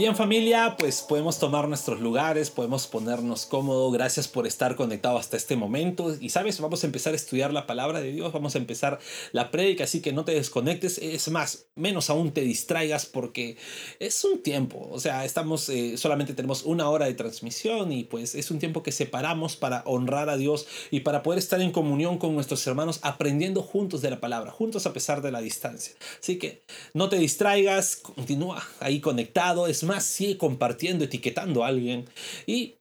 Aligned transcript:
Bien 0.00 0.16
familia, 0.16 0.76
pues 0.78 1.02
podemos 1.02 1.38
tomar 1.38 1.68
nuestros 1.68 2.00
lugares, 2.00 2.48
podemos 2.48 2.86
ponernos 2.86 3.44
cómodo. 3.44 3.90
Gracias 3.90 4.28
por 4.28 4.46
estar 4.46 4.74
conectado 4.74 5.18
hasta 5.18 5.36
este 5.36 5.56
momento. 5.56 6.16
Y 6.18 6.30
sabes, 6.30 6.58
vamos 6.58 6.82
a 6.82 6.86
empezar 6.86 7.12
a 7.12 7.16
estudiar 7.16 7.52
la 7.52 7.66
palabra 7.66 8.00
de 8.00 8.10
Dios, 8.10 8.32
vamos 8.32 8.54
a 8.54 8.58
empezar 8.58 8.98
la 9.32 9.50
prédica, 9.50 9.84
así 9.84 10.00
que 10.00 10.14
no 10.14 10.24
te 10.24 10.32
desconectes. 10.32 10.96
Es 10.96 11.28
más, 11.28 11.66
menos 11.74 12.08
aún 12.08 12.32
te 12.32 12.40
distraigas 12.40 13.04
porque 13.04 13.58
es 13.98 14.24
un 14.24 14.42
tiempo. 14.42 14.88
O 14.90 14.98
sea, 15.00 15.26
estamos, 15.26 15.68
eh, 15.68 15.98
solamente 15.98 16.32
tenemos 16.32 16.62
una 16.62 16.88
hora 16.88 17.04
de 17.04 17.12
transmisión 17.12 17.92
y 17.92 18.04
pues 18.04 18.34
es 18.34 18.50
un 18.50 18.58
tiempo 18.58 18.82
que 18.82 18.92
separamos 18.92 19.56
para 19.56 19.82
honrar 19.84 20.30
a 20.30 20.38
Dios 20.38 20.66
y 20.90 21.00
para 21.00 21.22
poder 21.22 21.40
estar 21.40 21.60
en 21.60 21.72
comunión 21.72 22.16
con 22.16 22.34
nuestros 22.34 22.66
hermanos, 22.66 23.00
aprendiendo 23.02 23.60
juntos 23.60 24.00
de 24.00 24.08
la 24.08 24.18
palabra, 24.18 24.50
juntos 24.50 24.86
a 24.86 24.94
pesar 24.94 25.20
de 25.20 25.30
la 25.30 25.42
distancia. 25.42 25.94
Así 26.18 26.38
que 26.38 26.62
no 26.94 27.10
te 27.10 27.18
distraigas, 27.18 27.96
continúa 27.96 28.66
ahí 28.80 29.02
conectado. 29.02 29.66
Es 29.66 29.89
sigue 29.98 30.38
compartiendo, 30.38 31.04
etiquetando 31.04 31.64
a 31.64 31.68
alguien 31.68 32.08
y 32.46 32.78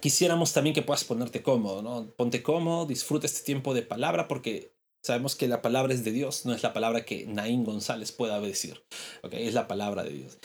quisiéramos 0.00 0.52
también 0.52 0.74
que 0.74 0.82
puedas 0.82 1.04
ponerte 1.04 1.42
cómodo, 1.42 1.82
¿no? 1.82 2.10
Ponte 2.12 2.42
cómodo, 2.42 2.86
disfruta 2.86 3.26
este 3.26 3.44
tiempo 3.44 3.74
de 3.74 3.82
palabra 3.82 4.28
porque 4.28 4.72
sabemos 5.02 5.36
que 5.36 5.48
la 5.48 5.60
palabra 5.60 5.92
es 5.92 6.04
de 6.04 6.12
Dios, 6.12 6.46
no 6.46 6.54
es 6.54 6.62
la 6.62 6.72
palabra 6.72 7.04
que 7.04 7.26
Naín 7.26 7.64
González 7.64 8.12
pueda 8.12 8.40
decir, 8.40 8.82
¿ok? 9.22 9.34
Es 9.34 9.54
la 9.54 9.68
palabra 9.68 10.04
de 10.04 10.10
Dios. 10.10 10.38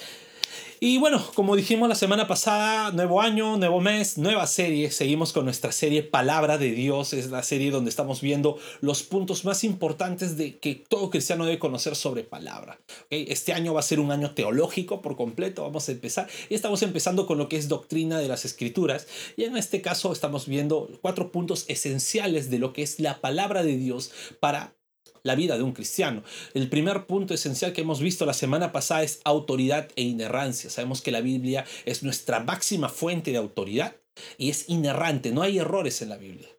Y 0.79 0.97
bueno, 0.97 1.23
como 1.35 1.55
dijimos 1.55 1.87
la 1.87 1.95
semana 1.95 2.27
pasada, 2.27 2.91
nuevo 2.91 3.21
año, 3.21 3.57
nuevo 3.57 3.79
mes, 3.79 4.17
nueva 4.17 4.47
serie. 4.47 4.91
Seguimos 4.91 5.31
con 5.31 5.45
nuestra 5.45 5.71
serie 5.71 6.03
Palabra 6.03 6.57
de 6.57 6.71
Dios. 6.71 7.13
Es 7.13 7.29
la 7.29 7.43
serie 7.43 7.71
donde 7.71 7.89
estamos 7.89 8.21
viendo 8.21 8.57
los 8.81 9.03
puntos 9.03 9.45
más 9.45 9.63
importantes 9.63 10.37
de 10.37 10.57
que 10.57 10.75
todo 10.75 11.09
cristiano 11.09 11.45
debe 11.45 11.59
conocer 11.59 11.95
sobre 11.95 12.23
palabra. 12.23 12.79
Este 13.09 13.53
año 13.53 13.73
va 13.73 13.79
a 13.79 13.83
ser 13.83 13.99
un 13.99 14.11
año 14.11 14.31
teológico 14.31 15.01
por 15.01 15.15
completo. 15.15 15.63
Vamos 15.63 15.87
a 15.89 15.91
empezar. 15.91 16.27
Y 16.49 16.55
estamos 16.55 16.81
empezando 16.83 17.25
con 17.25 17.37
lo 17.37 17.49
que 17.49 17.57
es 17.57 17.69
doctrina 17.69 18.19
de 18.19 18.27
las 18.27 18.45
escrituras. 18.45 19.07
Y 19.37 19.43
en 19.43 19.57
este 19.57 19.81
caso 19.81 20.11
estamos 20.11 20.47
viendo 20.47 20.89
cuatro 21.01 21.31
puntos 21.31 21.65
esenciales 21.67 22.49
de 22.49 22.59
lo 22.59 22.73
que 22.73 22.83
es 22.83 22.99
la 22.99 23.21
palabra 23.21 23.63
de 23.63 23.77
Dios 23.77 24.11
para 24.39 24.75
la 25.23 25.35
vida 25.35 25.57
de 25.57 25.63
un 25.63 25.71
cristiano. 25.71 26.23
El 26.53 26.69
primer 26.69 27.07
punto 27.07 27.33
esencial 27.33 27.73
que 27.73 27.81
hemos 27.81 28.01
visto 28.01 28.25
la 28.25 28.33
semana 28.33 28.71
pasada 28.71 29.03
es 29.03 29.21
autoridad 29.23 29.89
e 29.95 30.03
inerrancia. 30.03 30.69
Sabemos 30.69 31.01
que 31.01 31.11
la 31.11 31.21
Biblia 31.21 31.65
es 31.85 32.03
nuestra 32.03 32.41
máxima 32.41 32.89
fuente 32.89 33.31
de 33.31 33.37
autoridad 33.37 33.95
y 34.37 34.49
es 34.49 34.69
inerrante, 34.69 35.31
no 35.31 35.41
hay 35.41 35.57
errores 35.57 36.01
en 36.01 36.09
la 36.09 36.17
Biblia. 36.17 36.49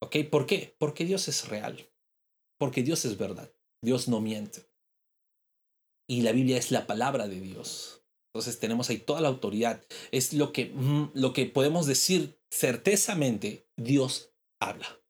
¿Ok? 0.00 0.16
¿Por 0.30 0.46
qué? 0.46 0.76
Porque 0.78 1.04
Dios 1.04 1.28
es 1.28 1.48
real, 1.48 1.88
porque 2.58 2.82
Dios 2.82 3.04
es 3.04 3.16
verdad, 3.16 3.52
Dios 3.82 4.08
no 4.08 4.20
miente. 4.20 4.68
Y 6.08 6.22
la 6.22 6.32
Biblia 6.32 6.58
es 6.58 6.70
la 6.70 6.86
palabra 6.86 7.28
de 7.28 7.40
Dios. 7.40 8.04
Entonces 8.34 8.58
tenemos 8.58 8.90
ahí 8.90 8.98
toda 8.98 9.20
la 9.20 9.28
autoridad. 9.28 9.84
Es 10.10 10.32
lo 10.32 10.52
que, 10.52 10.66
mm, 10.66 11.12
lo 11.14 11.32
que 11.32 11.46
podemos 11.46 11.86
decir 11.86 12.40
certezamente, 12.50 13.68
Dios 13.76 14.34
habla. 14.60 15.00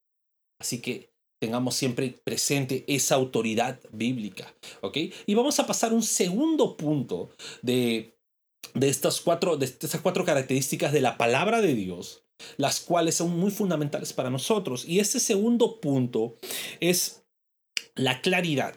Así 0.61 0.81
que 0.81 1.12
tengamos 1.43 1.75
siempre 1.75 2.15
presente 2.23 2.85
esa 2.87 3.17
autoridad 3.17 3.81
bíblica. 3.91 4.55
¿ok? 4.81 4.97
Y 5.27 5.35
vamos 5.35 5.59
a 5.59 5.67
pasar 5.67 5.93
un 5.93 6.05
segundo 6.05 6.77
punto 6.77 7.31
de, 7.63 8.17
de, 8.75 8.89
estas 8.89 9.21
cuatro, 9.21 9.57
de 9.57 9.67
estas 9.67 10.01
cuatro 10.01 10.25
características 10.25 10.93
de 10.93 11.01
la 11.01 11.19
palabra 11.19 11.61
de 11.61 11.75
Dios, 11.75 12.23
las 12.59 12.79
cuales 12.79 13.17
son 13.17 13.37
muy 13.37 13.51
fundamentales 13.51 14.13
para 14.13 14.31
nosotros. 14.31 14.85
Y 14.87 15.01
ese 15.01 15.19
segundo 15.19 15.81
punto 15.81 16.37
es 16.79 17.25
la 17.97 18.21
claridad. 18.21 18.77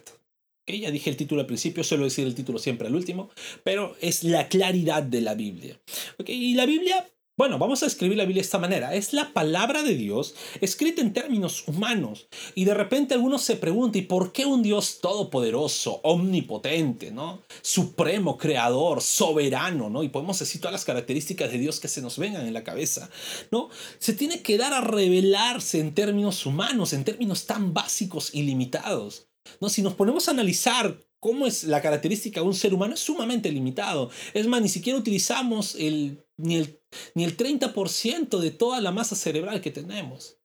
¿Okay? 0.64 0.80
Ya 0.80 0.90
dije 0.90 1.08
el 1.08 1.16
título 1.16 1.42
al 1.42 1.46
principio, 1.46 1.84
suelo 1.84 2.02
decir 2.02 2.26
el 2.26 2.34
título 2.34 2.58
siempre 2.58 2.88
al 2.88 2.96
último, 2.96 3.30
pero 3.62 3.94
es 4.00 4.24
la 4.24 4.48
claridad 4.48 5.04
de 5.04 5.20
la 5.20 5.34
Biblia. 5.36 5.80
¿Okay? 6.18 6.34
Y 6.34 6.54
la 6.54 6.66
Biblia 6.66 7.06
bueno, 7.36 7.58
vamos 7.58 7.82
a 7.82 7.86
escribir 7.86 8.16
la 8.16 8.24
Biblia 8.24 8.40
de 8.40 8.46
esta 8.46 8.58
manera. 8.58 8.94
Es 8.94 9.12
la 9.12 9.34
palabra 9.34 9.82
de 9.82 9.94
Dios 9.94 10.34
escrita 10.62 11.02
en 11.02 11.12
términos 11.12 11.64
humanos. 11.68 12.28
Y 12.54 12.64
de 12.64 12.72
repente 12.72 13.12
algunos 13.12 13.42
se 13.42 13.56
preguntan, 13.56 14.02
¿y 14.02 14.06
por 14.06 14.32
qué 14.32 14.46
un 14.46 14.62
Dios 14.62 15.00
todopoderoso, 15.02 16.00
omnipotente, 16.02 17.10
¿no? 17.10 17.42
Supremo, 17.60 18.38
creador, 18.38 19.02
soberano, 19.02 19.90
¿no? 19.90 20.02
Y 20.02 20.08
podemos 20.08 20.38
decir 20.38 20.62
todas 20.62 20.72
las 20.72 20.86
características 20.86 21.52
de 21.52 21.58
Dios 21.58 21.78
que 21.78 21.88
se 21.88 22.00
nos 22.00 22.16
vengan 22.16 22.46
en 22.46 22.54
la 22.54 22.64
cabeza, 22.64 23.10
¿no? 23.50 23.68
Se 23.98 24.14
tiene 24.14 24.40
que 24.40 24.56
dar 24.56 24.72
a 24.72 24.80
revelarse 24.80 25.80
en 25.80 25.94
términos 25.94 26.46
humanos, 26.46 26.94
en 26.94 27.04
términos 27.04 27.44
tan 27.44 27.74
básicos 27.74 28.30
y 28.34 28.44
limitados. 28.44 29.28
¿No? 29.60 29.68
Si 29.68 29.82
nos 29.82 29.94
ponemos 29.94 30.26
a 30.26 30.32
analizar 30.32 30.98
cómo 31.20 31.46
es 31.46 31.64
la 31.64 31.80
característica 31.80 32.40
de 32.40 32.46
un 32.46 32.54
ser 32.54 32.74
humano, 32.74 32.94
es 32.94 33.00
sumamente 33.00 33.52
limitado. 33.52 34.10
Es 34.34 34.46
más, 34.46 34.60
ni 34.60 34.68
siquiera 34.68 34.98
utilizamos 34.98 35.76
el, 35.76 36.25
ni 36.36 36.56
el 36.56 36.80
ni 37.14 37.24
el 37.24 37.36
30% 37.36 38.38
de 38.38 38.50
toda 38.50 38.80
la 38.80 38.92
masa 38.92 39.16
cerebral 39.16 39.60
que 39.60 39.70
tenemos. 39.70 40.38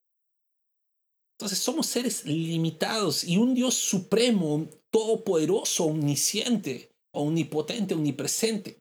Entonces 1.37 1.59
somos 1.59 1.87
seres 1.87 2.25
limitados 2.25 3.23
y 3.23 3.37
un 3.37 3.53
Dios 3.55 3.73
supremo, 3.73 4.69
todopoderoso, 4.91 5.85
omnisciente, 5.85 6.91
omnipotente, 7.11 7.95
omnipresente, 7.95 8.77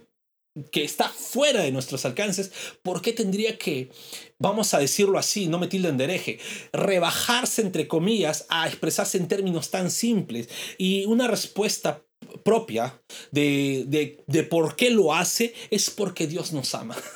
que 0.70 0.84
está 0.84 1.08
fuera 1.08 1.62
de 1.62 1.72
nuestros 1.72 2.04
alcances, 2.04 2.52
¿por 2.82 3.00
qué 3.00 3.12
tendría 3.12 3.56
que, 3.56 3.90
vamos 4.38 4.74
a 4.74 4.78
decirlo 4.78 5.18
así, 5.18 5.46
no 5.46 5.58
me 5.58 5.68
tilden 5.68 5.96
de 5.96 6.04
hereje, 6.04 6.38
rebajarse 6.72 7.62
entre 7.62 7.88
comillas 7.88 8.46
a 8.50 8.66
expresarse 8.66 9.16
en 9.16 9.28
términos 9.28 9.70
tan 9.70 9.90
simples? 9.90 10.48
Y 10.76 11.06
una 11.06 11.28
respuesta 11.28 12.04
propia 12.44 13.02
de, 13.30 13.84
de, 13.86 14.24
de 14.26 14.42
por 14.42 14.76
qué 14.76 14.90
lo 14.90 15.14
hace 15.14 15.54
es 15.70 15.90
porque 15.90 16.26
Dios 16.26 16.52
nos 16.52 16.74
ama. 16.74 16.96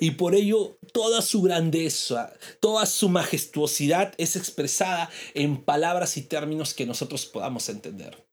Y 0.00 0.12
por 0.12 0.34
ello 0.34 0.78
toda 0.92 1.22
su 1.22 1.42
grandeza, 1.42 2.32
toda 2.60 2.86
su 2.86 3.08
majestuosidad 3.08 4.14
es 4.16 4.36
expresada 4.36 5.10
en 5.34 5.62
palabras 5.62 6.16
y 6.16 6.22
términos 6.22 6.72
que 6.72 6.86
nosotros 6.86 7.26
podamos 7.26 7.68
entender. 7.68 8.26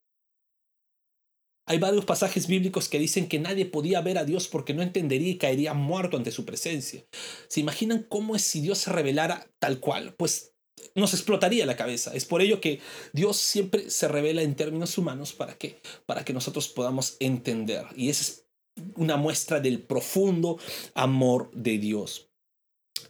Hay 1.66 1.78
varios 1.78 2.04
pasajes 2.04 2.46
bíblicos 2.46 2.88
que 2.90 2.98
dicen 2.98 3.26
que 3.26 3.38
nadie 3.38 3.64
podía 3.64 4.02
ver 4.02 4.18
a 4.18 4.24
Dios 4.24 4.48
porque 4.48 4.74
no 4.74 4.82
entendería 4.82 5.30
y 5.30 5.38
caería 5.38 5.72
muerto 5.72 6.18
ante 6.18 6.30
su 6.30 6.44
presencia. 6.44 7.06
¿Se 7.48 7.60
imaginan 7.60 8.02
cómo 8.02 8.36
es 8.36 8.42
si 8.42 8.60
Dios 8.60 8.78
se 8.78 8.92
revelara 8.92 9.50
tal 9.58 9.80
cual? 9.80 10.14
Pues 10.14 10.53
nos 10.94 11.14
explotaría 11.14 11.66
la 11.66 11.76
cabeza. 11.76 12.12
Es 12.14 12.24
por 12.24 12.42
ello 12.42 12.60
que 12.60 12.80
Dios 13.12 13.36
siempre 13.36 13.90
se 13.90 14.08
revela 14.08 14.42
en 14.42 14.54
términos 14.54 14.96
humanos 14.98 15.32
para 15.32 15.56
que 15.56 15.80
para 16.06 16.24
que 16.24 16.32
nosotros 16.32 16.68
podamos 16.68 17.16
entender. 17.20 17.84
Y 17.96 18.10
ese 18.10 18.22
es 18.22 18.44
una 18.96 19.16
muestra 19.16 19.60
del 19.60 19.80
profundo 19.80 20.58
amor 20.94 21.50
de 21.52 21.78
Dios. 21.78 22.28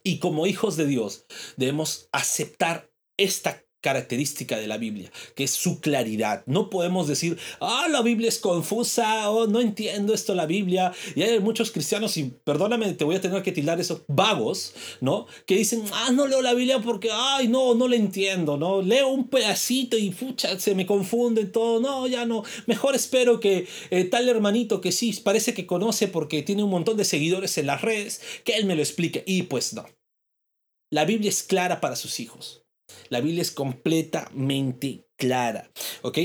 Y 0.02 0.18
como 0.18 0.46
hijos 0.46 0.76
de 0.76 0.86
Dios 0.86 1.26
debemos 1.56 2.08
aceptar 2.12 2.90
esta 3.16 3.64
característica 3.84 4.56
de 4.56 4.66
la 4.66 4.78
Biblia, 4.78 5.12
que 5.34 5.44
es 5.44 5.50
su 5.50 5.82
claridad. 5.82 6.42
No 6.46 6.70
podemos 6.70 7.06
decir, 7.06 7.36
ah, 7.60 7.86
la 7.90 8.00
Biblia 8.00 8.30
es 8.30 8.38
confusa, 8.38 9.30
oh, 9.30 9.46
no 9.46 9.60
entiendo 9.60 10.14
esto 10.14 10.34
la 10.34 10.46
Biblia. 10.46 10.94
Y 11.14 11.20
hay 11.20 11.38
muchos 11.38 11.70
cristianos, 11.70 12.16
y 12.16 12.32
perdóname, 12.44 12.94
te 12.94 13.04
voy 13.04 13.16
a 13.16 13.20
tener 13.20 13.42
que 13.42 13.52
tildar 13.52 13.78
eso, 13.80 14.02
vagos, 14.08 14.72
¿no? 15.02 15.26
Que 15.44 15.58
dicen, 15.58 15.84
ah, 15.92 16.12
no 16.14 16.26
leo 16.26 16.40
la 16.40 16.54
Biblia 16.54 16.78
porque, 16.78 17.10
ay, 17.12 17.48
no, 17.48 17.74
no 17.74 17.86
la 17.86 17.96
entiendo, 17.96 18.56
¿no? 18.56 18.80
Leo 18.80 19.08
un 19.08 19.28
pedacito 19.28 19.98
y, 19.98 20.08
pucha, 20.08 20.58
se 20.58 20.74
me 20.74 20.86
confunde 20.86 21.44
todo, 21.44 21.78
no, 21.78 22.06
ya 22.06 22.24
no. 22.24 22.42
Mejor 22.66 22.94
espero 22.94 23.38
que 23.38 23.68
eh, 23.90 24.04
tal 24.04 24.26
hermanito 24.30 24.80
que 24.80 24.92
sí, 24.92 25.12
parece 25.22 25.52
que 25.52 25.66
conoce 25.66 26.08
porque 26.08 26.42
tiene 26.42 26.64
un 26.64 26.70
montón 26.70 26.96
de 26.96 27.04
seguidores 27.04 27.58
en 27.58 27.66
las 27.66 27.82
redes, 27.82 28.22
que 28.44 28.56
él 28.56 28.64
me 28.64 28.76
lo 28.76 28.80
explique. 28.80 29.24
Y 29.26 29.42
pues 29.42 29.74
no. 29.74 29.84
La 30.90 31.04
Biblia 31.04 31.28
es 31.28 31.42
clara 31.42 31.82
para 31.82 31.96
sus 31.96 32.18
hijos. 32.18 32.63
La 33.08 33.20
Biblia 33.20 33.42
es 33.42 33.50
completamente 33.50 35.08
clara. 35.16 35.70
¿Ok? 36.02 36.18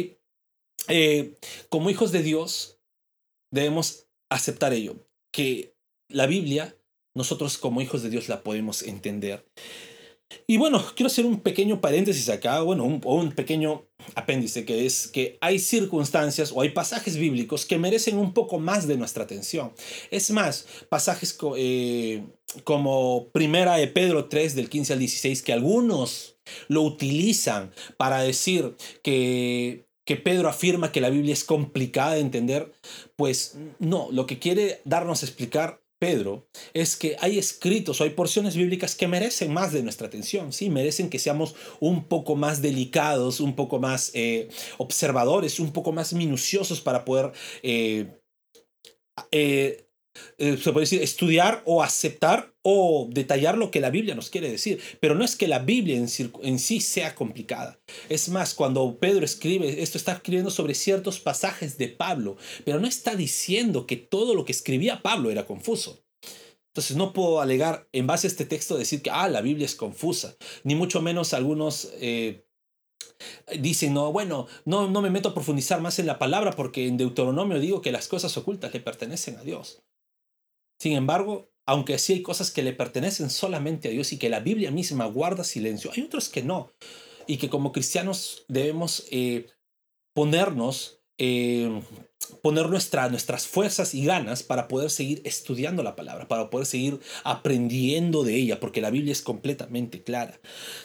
Eh, 0.87 1.37
como 1.69 1.89
hijos 1.89 2.11
de 2.11 2.23
Dios, 2.23 2.79
debemos 3.51 4.07
aceptar 4.29 4.73
ello, 4.73 5.07
que 5.31 5.75
la 6.07 6.25
Biblia, 6.25 6.75
nosotros 7.15 7.57
como 7.57 7.81
hijos 7.81 8.03
de 8.03 8.09
Dios 8.09 8.29
la 8.29 8.43
podemos 8.43 8.81
entender. 8.83 9.45
Y 10.45 10.57
bueno, 10.57 10.83
quiero 10.95 11.07
hacer 11.07 11.25
un 11.25 11.41
pequeño 11.41 11.81
paréntesis 11.81 12.29
acá, 12.29 12.61
bueno, 12.61 12.83
un, 12.83 13.01
un 13.03 13.31
pequeño 13.31 13.87
apéndice, 14.15 14.63
que 14.63 14.85
es 14.85 15.07
que 15.07 15.37
hay 15.41 15.57
circunstancias 15.57 16.51
o 16.53 16.61
hay 16.61 16.69
pasajes 16.69 17.17
bíblicos 17.17 17.65
que 17.65 17.79
merecen 17.79 18.17
un 18.17 18.33
poco 18.33 18.59
más 18.59 18.87
de 18.87 18.97
nuestra 18.97 19.23
atención. 19.23 19.73
Es 20.11 20.29
más, 20.29 20.67
pasajes 20.89 21.37
eh, 21.57 22.23
como 22.63 23.29
Primera 23.31 23.77
de 23.77 23.87
Pedro 23.87 24.25
3 24.25 24.55
del 24.55 24.69
15 24.69 24.93
al 24.93 24.99
16, 24.99 25.41
que 25.41 25.53
algunos 25.53 26.38
lo 26.67 26.81
utilizan 26.81 27.71
para 27.97 28.21
decir 28.21 28.75
que, 29.03 29.87
que 30.05 30.15
Pedro 30.15 30.49
afirma 30.49 30.91
que 30.91 31.01
la 31.01 31.09
Biblia 31.09 31.33
es 31.33 31.43
complicada 31.43 32.15
de 32.15 32.21
entender, 32.21 32.71
pues 33.15 33.57
no, 33.79 34.09
lo 34.11 34.25
que 34.25 34.39
quiere 34.39 34.81
darnos 34.85 35.23
a 35.23 35.25
explicar 35.25 35.81
Pedro 35.99 36.47
es 36.73 36.95
que 36.95 37.17
hay 37.19 37.37
escritos 37.37 37.99
o 37.99 38.05
hay 38.05 38.11
porciones 38.11 38.55
bíblicas 38.55 38.95
que 38.95 39.07
merecen 39.07 39.53
más 39.53 39.73
de 39.73 39.83
nuestra 39.83 40.07
atención, 40.07 40.53
¿sí? 40.53 40.69
merecen 40.69 41.09
que 41.09 41.19
seamos 41.19 41.55
un 41.81 42.05
poco 42.05 42.37
más 42.37 42.61
delicados, 42.61 43.41
un 43.41 43.55
poco 43.55 43.79
más 43.79 44.11
eh, 44.13 44.47
observadores, 44.77 45.59
un 45.59 45.73
poco 45.73 45.91
más 45.91 46.13
minuciosos 46.13 46.79
para 46.79 47.03
poder 47.03 47.33
eh, 47.61 48.17
eh, 49.31 49.88
eh, 50.37 50.57
se 50.57 50.71
puede 50.71 50.83
decir, 50.83 51.01
estudiar 51.01 51.61
o 51.65 51.83
aceptar 51.83 52.53
o 52.61 53.07
detallar 53.11 53.57
lo 53.57 53.71
que 53.71 53.79
la 53.79 53.89
Biblia 53.89 54.15
nos 54.15 54.29
quiere 54.29 54.49
decir. 54.49 54.81
Pero 54.99 55.15
no 55.15 55.23
es 55.23 55.35
que 55.35 55.47
la 55.47 55.59
Biblia 55.59 55.97
en, 55.97 56.07
en, 56.43 56.59
sí 56.59 56.81
sea 56.81 57.15
complicada. 57.15 57.79
Es 58.09 58.29
más, 58.29 58.53
cuando 58.53 58.97
Pedro 58.99 59.25
escribe, 59.25 59.81
esto 59.81 59.97
está 59.97 60.13
escribiendo 60.13 60.51
sobre 60.51 60.73
ciertos 60.73 61.19
pasajes 61.19 61.77
de 61.77 61.89
Pablo, 61.89 62.37
pero 62.65 62.79
no 62.79 62.87
está 62.87 63.15
diciendo 63.15 63.85
que 63.85 63.97
todo 63.97 64.33
lo 64.33 64.45
que 64.45 64.51
escribía 64.51 65.01
Pablo 65.01 65.29
era 65.29 65.45
confuso. 65.45 66.03
Entonces 66.73 66.95
no 66.95 67.13
puedo 67.13 67.41
alegar 67.41 67.87
en 67.91 68.07
base 68.07 68.27
a 68.27 68.29
este 68.29 68.45
texto 68.45 68.77
decir 68.77 69.01
que, 69.01 69.09
ah, 69.09 69.27
la 69.27 69.41
Biblia 69.41 69.65
es 69.65 69.75
confusa, 69.75 70.35
ni 70.63 70.75
mucho 70.75 71.01
menos 71.01 71.33
algunos... 71.33 71.91
Eh, 71.99 72.45
dicen, 73.59 73.93
no, 73.93 74.13
bueno, 74.13 74.47
no, 74.63 74.89
no 74.89 75.01
me 75.01 75.09
meto 75.09 75.29
a 75.29 75.33
profundizar 75.33 75.81
más 75.81 75.99
en 75.99 76.05
la 76.05 76.19
palabra 76.19 76.51
porque 76.51 76.87
en 76.87 76.95
Deuteronomio 76.95 77.59
digo 77.59 77.81
que 77.81 77.91
las 77.91 78.07
cosas 78.07 78.37
ocultas 78.37 78.73
le 78.73 78.79
pertenecen 78.79 79.35
a 79.35 79.43
Dios. 79.43 79.81
Sin 80.79 80.93
embargo, 80.93 81.51
aunque 81.65 81.99
sí 81.99 82.13
hay 82.13 82.21
cosas 82.21 82.51
que 82.51 82.63
le 82.63 82.73
pertenecen 82.73 83.29
solamente 83.29 83.89
a 83.89 83.91
Dios 83.91 84.11
y 84.11 84.17
que 84.17 84.29
la 84.29 84.39
Biblia 84.39 84.71
misma 84.71 85.05
guarda 85.05 85.43
silencio, 85.43 85.91
hay 85.93 86.03
otros 86.03 86.29
que 86.29 86.41
no. 86.41 86.71
Y 87.27 87.37
que 87.37 87.49
como 87.49 87.71
cristianos 87.71 88.45
debemos 88.47 89.05
eh, 89.11 89.47
ponernos, 90.15 91.01
eh, 91.19 91.83
poner 92.41 92.69
nuestra, 92.69 93.09
nuestras 93.09 93.47
fuerzas 93.47 93.93
y 93.93 94.05
ganas 94.05 94.41
para 94.41 94.67
poder 94.67 94.89
seguir 94.89 95.21
estudiando 95.25 95.83
la 95.83 95.95
palabra, 95.95 96.27
para 96.27 96.49
poder 96.49 96.65
seguir 96.65 96.99
aprendiendo 97.23 98.23
de 98.23 98.35
ella, 98.35 98.59
porque 98.59 98.81
la 98.81 98.89
Biblia 98.89 99.11
es 99.11 99.21
completamente 99.21 100.03
clara. 100.03 100.39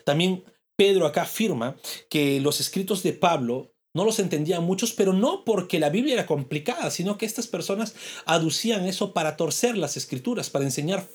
También 0.04 0.44
Pedro 0.76 1.06
acá 1.06 1.22
afirma 1.22 1.76
que 2.10 2.40
los 2.40 2.60
escritos 2.60 3.02
de 3.02 3.12
Pablo 3.12 3.73
no 3.94 4.04
los 4.04 4.18
entendían 4.18 4.64
muchos, 4.64 4.92
pero 4.92 5.12
no 5.12 5.44
porque 5.44 5.78
la 5.78 5.88
Biblia 5.88 6.14
era 6.14 6.26
complicada, 6.26 6.90
sino 6.90 7.16
que 7.16 7.26
estas 7.26 7.46
personas 7.46 7.94
aducían 8.26 8.86
eso 8.86 9.12
para 9.12 9.36
torcer 9.36 9.78
las 9.78 9.96
escrituras, 9.96 10.50
para 10.50 10.64
enseñar 10.64 11.06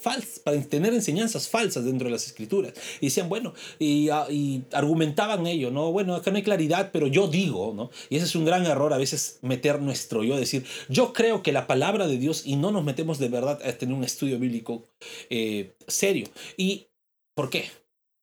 para 0.43 0.61
tener 0.61 0.93
enseñanzas 0.93 1.49
falsas 1.49 1.83
dentro 1.83 2.05
de 2.05 2.13
las 2.13 2.25
escrituras. 2.25 2.73
Y 3.01 3.07
decían, 3.07 3.27
bueno, 3.27 3.53
y, 3.79 4.09
ah, 4.09 4.27
y, 4.29 4.63
argumentaban 4.71 5.45
ello, 5.45 5.71
¿no? 5.71 5.91
Bueno, 5.91 6.15
acá 6.15 6.31
no 6.31 6.37
hay 6.37 6.43
claridad, 6.43 6.91
pero 6.93 7.07
yo 7.07 7.27
digo, 7.27 7.73
¿no? 7.75 7.91
Y 8.09 8.15
ese 8.15 8.25
es 8.25 8.35
un 8.35 8.45
gran 8.45 8.65
error 8.65 8.93
a 8.93 8.97
veces 8.97 9.39
meter 9.41 9.81
nuestro 9.81 10.23
yo, 10.23 10.37
decir, 10.37 10.65
yo 10.87 11.11
creo 11.11 11.43
que 11.43 11.51
la 11.51 11.67
palabra 11.67 12.07
de 12.07 12.17
Dios 12.17 12.43
y 12.45 12.55
no 12.55 12.71
nos 12.71 12.85
metemos 12.85 13.19
de 13.19 13.27
verdad 13.27 13.59
a 13.61 13.73
tener 13.73 13.93
un 13.93 14.05
estudio 14.05 14.39
bíblico 14.39 14.85
eh, 15.29 15.75
serio. 15.87 16.27
¿Y 16.55 16.87
por 17.35 17.49
qué? 17.49 17.69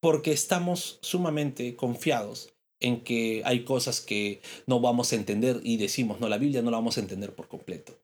Porque 0.00 0.32
estamos 0.32 0.98
sumamente 1.02 1.76
confiados 1.76 2.55
en 2.80 3.02
que 3.02 3.42
hay 3.44 3.64
cosas 3.64 4.00
que 4.00 4.40
no 4.66 4.80
vamos 4.80 5.12
a 5.12 5.16
entender 5.16 5.60
y 5.62 5.76
decimos, 5.76 6.20
no, 6.20 6.28
la 6.28 6.38
Biblia 6.38 6.62
no 6.62 6.70
la 6.70 6.76
vamos 6.76 6.98
a 6.98 7.00
entender 7.00 7.34
por 7.34 7.48
completo. 7.48 7.98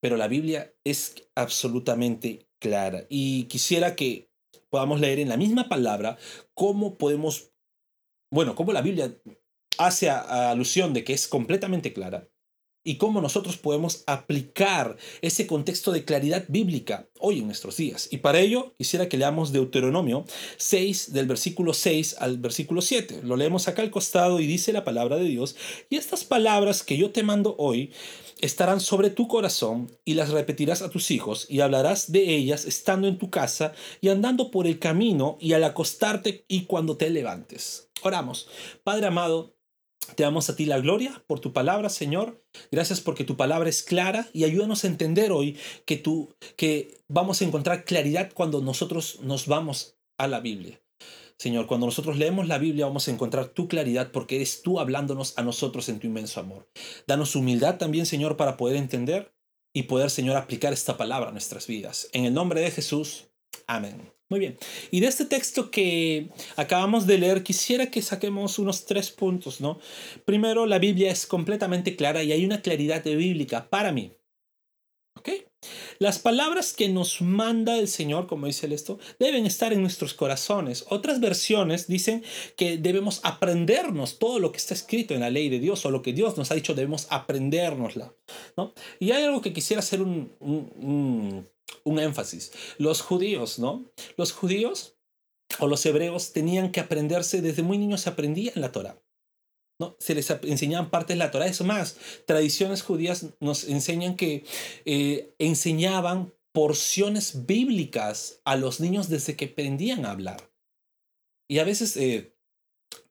Pero 0.00 0.16
la 0.16 0.28
Biblia 0.28 0.74
es 0.84 1.14
absolutamente 1.34 2.48
clara 2.58 3.04
y 3.08 3.44
quisiera 3.44 3.94
que 3.94 4.30
podamos 4.68 5.00
leer 5.00 5.18
en 5.18 5.28
la 5.28 5.36
misma 5.36 5.68
palabra 5.68 6.18
cómo 6.54 6.96
podemos, 6.96 7.52
bueno, 8.30 8.54
cómo 8.54 8.72
la 8.72 8.82
Biblia 8.82 9.14
hace 9.78 10.10
alusión 10.10 10.92
de 10.92 11.04
que 11.04 11.12
es 11.12 11.28
completamente 11.28 11.92
clara 11.92 12.28
y 12.84 12.96
cómo 12.96 13.20
nosotros 13.20 13.56
podemos 13.56 14.02
aplicar 14.06 14.96
ese 15.20 15.46
contexto 15.46 15.92
de 15.92 16.04
claridad 16.04 16.44
bíblica 16.48 17.08
hoy 17.20 17.38
en 17.38 17.46
nuestros 17.46 17.76
días. 17.76 18.08
Y 18.10 18.18
para 18.18 18.40
ello 18.40 18.74
quisiera 18.78 19.08
que 19.08 19.16
leamos 19.16 19.52
Deuteronomio 19.52 20.24
6 20.56 21.12
del 21.12 21.26
versículo 21.26 21.74
6 21.74 22.16
al 22.18 22.38
versículo 22.38 22.82
7. 22.82 23.20
Lo 23.22 23.36
leemos 23.36 23.68
acá 23.68 23.82
al 23.82 23.90
costado 23.90 24.40
y 24.40 24.46
dice 24.46 24.72
la 24.72 24.84
palabra 24.84 25.16
de 25.16 25.24
Dios, 25.24 25.56
y 25.90 25.96
estas 25.96 26.24
palabras 26.24 26.82
que 26.82 26.96
yo 26.96 27.10
te 27.10 27.22
mando 27.22 27.54
hoy 27.58 27.92
estarán 28.40 28.80
sobre 28.80 29.10
tu 29.10 29.28
corazón 29.28 29.90
y 30.04 30.14
las 30.14 30.30
repetirás 30.30 30.82
a 30.82 30.90
tus 30.90 31.10
hijos 31.10 31.46
y 31.48 31.60
hablarás 31.60 32.10
de 32.10 32.34
ellas 32.34 32.64
estando 32.64 33.06
en 33.06 33.16
tu 33.16 33.30
casa 33.30 33.72
y 34.00 34.08
andando 34.08 34.50
por 34.50 34.66
el 34.66 34.80
camino 34.80 35.38
y 35.40 35.52
al 35.52 35.64
acostarte 35.64 36.44
y 36.48 36.64
cuando 36.64 36.96
te 36.96 37.08
levantes. 37.08 37.88
Oramos. 38.02 38.48
Padre 38.82 39.06
amado, 39.06 39.54
te 40.14 40.22
damos 40.22 40.50
a 40.50 40.56
ti 40.56 40.66
la 40.66 40.78
gloria 40.78 41.22
por 41.26 41.40
tu 41.40 41.52
palabra, 41.52 41.88
Señor. 41.88 42.44
Gracias 42.70 43.00
porque 43.00 43.24
tu 43.24 43.36
palabra 43.36 43.68
es 43.68 43.82
clara 43.82 44.28
y 44.32 44.44
ayúdanos 44.44 44.84
a 44.84 44.88
entender 44.88 45.32
hoy 45.32 45.56
que 45.86 45.96
tú 45.96 46.34
que 46.56 46.98
vamos 47.08 47.40
a 47.40 47.44
encontrar 47.44 47.84
claridad 47.84 48.30
cuando 48.34 48.60
nosotros 48.60 49.20
nos 49.22 49.46
vamos 49.46 49.96
a 50.18 50.26
la 50.26 50.40
Biblia. 50.40 50.80
Señor, 51.38 51.66
cuando 51.66 51.86
nosotros 51.86 52.18
leemos 52.18 52.46
la 52.46 52.58
Biblia 52.58 52.86
vamos 52.86 53.08
a 53.08 53.10
encontrar 53.10 53.48
tu 53.48 53.66
claridad 53.66 54.12
porque 54.12 54.36
eres 54.36 54.62
tú 54.62 54.78
hablándonos 54.78 55.36
a 55.36 55.42
nosotros 55.42 55.88
en 55.88 55.98
tu 55.98 56.06
inmenso 56.06 56.38
amor. 56.38 56.68
Danos 57.06 57.34
humildad 57.34 57.78
también, 57.78 58.06
Señor, 58.06 58.36
para 58.36 58.56
poder 58.56 58.76
entender 58.76 59.34
y 59.74 59.84
poder, 59.84 60.10
Señor, 60.10 60.36
aplicar 60.36 60.72
esta 60.72 60.96
palabra 60.96 61.30
a 61.30 61.32
nuestras 61.32 61.66
vidas. 61.66 62.08
En 62.12 62.26
el 62.26 62.34
nombre 62.34 62.60
de 62.60 62.70
Jesús. 62.70 63.28
Amén. 63.66 64.11
Muy 64.32 64.40
bien. 64.40 64.56
Y 64.90 65.00
de 65.00 65.08
este 65.08 65.26
texto 65.26 65.70
que 65.70 66.30
acabamos 66.56 67.06
de 67.06 67.18
leer, 67.18 67.42
quisiera 67.42 67.90
que 67.90 68.00
saquemos 68.00 68.58
unos 68.58 68.86
tres 68.86 69.10
puntos, 69.10 69.60
¿no? 69.60 69.78
Primero, 70.24 70.64
la 70.64 70.78
Biblia 70.78 71.10
es 71.10 71.26
completamente 71.26 71.96
clara 71.96 72.22
y 72.22 72.32
hay 72.32 72.42
una 72.42 72.62
claridad 72.62 73.04
bíblica 73.04 73.68
para 73.68 73.92
mí. 73.92 74.12
¿Ok? 75.18 75.28
Las 75.98 76.18
palabras 76.18 76.72
que 76.72 76.88
nos 76.88 77.20
manda 77.20 77.76
el 77.76 77.88
Señor, 77.88 78.26
como 78.26 78.46
dice 78.46 78.64
el 78.64 78.72
esto, 78.72 78.98
deben 79.18 79.44
estar 79.44 79.74
en 79.74 79.82
nuestros 79.82 80.14
corazones. 80.14 80.86
Otras 80.88 81.20
versiones 81.20 81.86
dicen 81.86 82.24
que 82.56 82.78
debemos 82.78 83.20
aprendernos 83.24 84.18
todo 84.18 84.38
lo 84.38 84.50
que 84.50 84.56
está 84.56 84.72
escrito 84.72 85.12
en 85.12 85.20
la 85.20 85.28
ley 85.28 85.50
de 85.50 85.60
Dios 85.60 85.84
o 85.84 85.90
lo 85.90 86.00
que 86.00 86.14
Dios 86.14 86.38
nos 86.38 86.50
ha 86.50 86.54
dicho, 86.54 86.72
debemos 86.72 87.06
aprendérnosla. 87.10 88.14
¿no? 88.56 88.72
Y 88.98 89.10
hay 89.10 89.24
algo 89.24 89.42
que 89.42 89.52
quisiera 89.52 89.80
hacer 89.80 90.00
un 90.00 91.51
énfasis. 91.84 92.52
Los 92.78 93.00
judíos, 93.00 93.58
¿no? 93.58 93.84
Los 94.16 94.32
judíos 94.32 94.96
o 95.58 95.66
los 95.66 95.84
hebreos 95.86 96.32
tenían 96.32 96.72
que 96.72 96.80
aprenderse, 96.80 97.42
desde 97.42 97.62
muy 97.62 97.78
niños 97.78 98.02
se 98.02 98.10
aprendían 98.10 98.60
la 98.60 98.72
Torah. 98.72 99.02
¿no? 99.78 99.96
Se 99.98 100.14
les 100.14 100.30
enseñaban 100.30 100.90
partes 100.90 101.16
de 101.16 101.18
la 101.18 101.30
Torah. 101.30 101.46
Es 101.46 101.60
más, 101.62 101.96
tradiciones 102.26 102.82
judías 102.82 103.26
nos 103.40 103.64
enseñan 103.64 104.16
que 104.16 104.44
eh, 104.84 105.34
enseñaban 105.38 106.32
porciones 106.52 107.46
bíblicas 107.46 108.40
a 108.44 108.56
los 108.56 108.80
niños 108.80 109.08
desde 109.08 109.36
que 109.36 109.46
aprendían 109.46 110.04
a 110.04 110.12
hablar. 110.12 110.50
Y 111.48 111.58
a 111.58 111.64
veces 111.64 111.96
eh, 111.96 112.34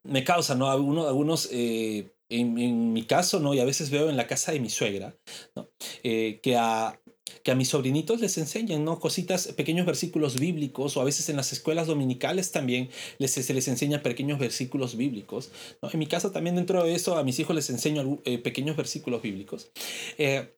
me 0.03 0.23
causa, 0.23 0.55
¿no? 0.55 0.69
Algunos, 0.69 1.07
algunos 1.07 1.49
eh, 1.51 2.15
en, 2.29 2.57
en, 2.57 2.93
mi 2.93 3.05
caso, 3.05 3.39
¿no? 3.39 3.53
Y 3.53 3.59
a 3.59 3.65
veces 3.65 3.89
veo 3.89 4.09
en 4.09 4.17
la 4.17 4.27
casa 4.27 4.51
de 4.51 4.59
mi 4.59 4.69
suegra, 4.69 5.15
¿no? 5.55 5.69
que 6.01 6.55
a, 6.57 7.00
que 7.43 7.51
a 7.51 7.55
mis 7.55 7.69
sobrinitos 7.69 8.21
les 8.21 8.37
enseñan, 8.37 8.83
¿no? 8.83 8.99
Cositas, 8.99 9.47
pequeños 9.49 9.85
versículos 9.85 10.39
bíblicos, 10.39 10.97
o 10.97 11.01
a 11.01 11.05
veces 11.05 11.29
en 11.29 11.37
las 11.37 11.51
escuelas 11.53 11.87
dominicales 11.87 12.51
también 12.51 12.89
les, 13.17 13.31
se 13.31 13.53
les 13.53 13.67
enseña 13.67 14.03
pequeños 14.03 14.39
versículos 14.39 14.95
bíblicos. 14.95 15.51
¿no? 15.81 15.89
En 15.91 15.99
mi 15.99 16.07
casa 16.07 16.31
también 16.31 16.55
dentro 16.55 16.83
de 16.83 16.93
eso 16.93 17.17
a 17.17 17.23
mis 17.23 17.39
hijos 17.39 17.55
les 17.55 17.69
enseño 17.69 18.19
eh, 18.25 18.37
pequeños 18.37 18.75
versículos 18.75 19.21
bíblicos. 19.21 19.71
Eh, 20.17 20.55